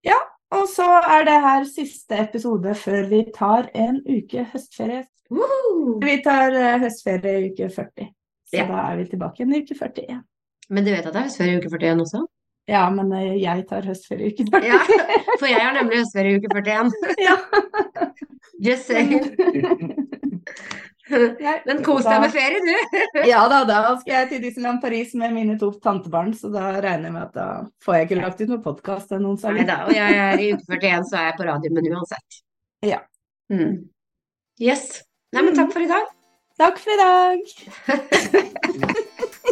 [0.02, 0.18] Ja,
[0.52, 5.04] og så er det her siste episode før vi tar en uke høstferie.
[5.30, 6.00] Woohoo!
[6.02, 8.10] Vi tar eh, høstferie i uke 40,
[8.50, 8.66] så Ja.
[8.66, 10.20] da er vi tilbake i uke 41.
[10.70, 12.26] Men du vet at det er høstferie i uke 41 også?
[12.70, 14.68] Ja, men eh, jeg tar høstferie i uke 40.
[14.70, 14.78] Ja,
[15.40, 16.92] for jeg har nemlig høstferie i uke 41.
[17.22, 17.36] Ja.
[18.62, 19.22] Just saying.
[21.66, 22.72] Men kos deg med ferie, du.
[23.32, 27.10] Ja da, da skal jeg til Disneyland Paris med mine to tantebarn, så da regner
[27.10, 27.46] jeg med at da
[27.84, 29.66] får jeg ikke lagt ut noen podkast noen Nei særlig.
[29.68, 32.40] da, og jeg er i uke 41, så er jeg på radio, men uansett.
[32.86, 33.00] Ja.
[33.52, 33.76] Mm.
[34.62, 35.02] Yes.
[35.34, 36.06] Nei, men takk for i dag.
[36.62, 37.38] Takk for i dag.